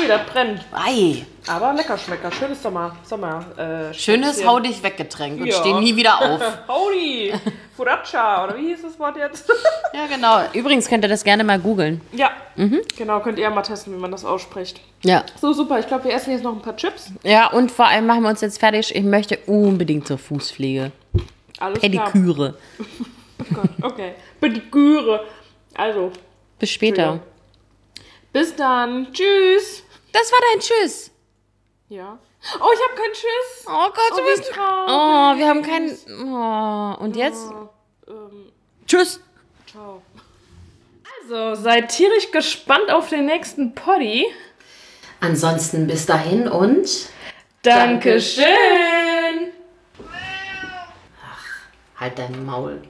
Ui, 0.00 0.06
das 0.08 0.26
brennt. 0.26 0.60
Ei. 0.72 1.24
Aber 1.46 1.72
lecker 1.72 1.96
schmecker. 1.96 2.30
Schönes 2.32 2.62
Sommer. 2.62 2.96
Sommer 3.04 3.44
äh, 3.56 3.94
Schönes. 3.94 4.44
Hau 4.44 4.58
dich 4.60 4.82
weggetränk 4.82 5.40
und 5.40 5.46
Ja. 5.46 5.54
steh 5.60 5.72
nie 5.74 5.94
wieder 5.96 6.20
auf. 6.20 6.40
Howdy. 6.68 7.32
Furacha. 7.76 8.44
Oder 8.44 8.56
wie 8.58 8.68
hieß 8.68 8.82
das 8.82 8.98
Wort 8.98 9.16
jetzt? 9.16 9.48
Ja, 9.94 10.06
genau. 10.14 10.40
Übrigens 10.52 10.88
könnt 10.88 11.04
ihr 11.04 11.08
das 11.08 11.24
gerne 11.24 11.42
mal 11.42 11.58
googeln. 11.58 12.02
ja. 12.12 12.30
Genau, 12.98 13.20
könnt 13.20 13.38
ihr 13.38 13.48
mal 13.50 13.62
testen, 13.62 13.94
wie 13.94 13.98
man 13.98 14.10
das 14.10 14.24
ausspricht. 14.26 14.80
Ja. 15.04 15.24
So, 15.40 15.52
super. 15.54 15.78
Ich 15.78 15.86
glaube, 15.86 16.04
wir 16.04 16.12
essen 16.14 16.32
jetzt 16.32 16.42
noch 16.42 16.52
ein 16.52 16.60
paar 16.60 16.76
Chips. 16.76 17.12
Ja, 17.22 17.46
und 17.50 17.70
vor 17.70 17.86
allem 17.86 18.06
machen 18.06 18.22
wir 18.22 18.28
uns 18.30 18.40
jetzt 18.42 18.58
fertig. 18.58 18.94
Ich 18.94 19.02
möchte 19.04 19.38
unbedingt 19.46 20.06
zur 20.06 20.18
Fußpflege. 20.18 20.90
Alles 21.58 21.80
klar. 21.80 22.10
Pediküre. 22.10 22.54
Oh 23.38 23.54
Gott, 23.54 23.70
okay. 23.92 24.14
Pediküre. 24.40 25.20
Also, 25.74 26.10
Bis 26.58 26.70
später. 26.70 27.20
bis 28.32 28.56
dann. 28.56 29.08
Tschüss. 29.12 29.82
Das 30.18 30.32
war 30.32 30.38
dein 30.52 30.60
Tschüss. 30.60 31.10
Ja. 31.88 32.18
Oh, 32.58 32.68
ich 32.74 32.80
habe 32.88 32.94
keinen 33.00 33.12
Tschüss. 33.12 33.66
Oh 33.66 33.88
Gott, 33.88 34.12
Oh, 34.12 34.16
du 34.16 34.24
bist. 34.24 34.50
traurig. 34.50 34.88
Oh, 34.88 35.38
wir 35.38 35.46
haben 35.48 35.62
keinen. 35.62 35.96
Oh, 36.32 37.02
und 37.02 37.16
jetzt? 37.16 37.44
Ähm, 38.08 38.52
Tschüss. 38.86 39.20
ciao. 39.70 40.02
Also, 41.22 41.54
seid 41.60 41.90
tierisch 41.90 42.30
gespannt 42.30 42.90
auf 42.90 43.08
den 43.10 43.26
nächsten 43.26 43.74
Poddy. 43.74 44.26
Ansonsten 45.20 45.86
bis 45.86 46.06
dahin 46.06 46.48
und. 46.48 46.88
Dankeschön. 47.62 48.44
Halt 51.98 52.18
dein 52.18 52.44
Maul. 52.46 52.82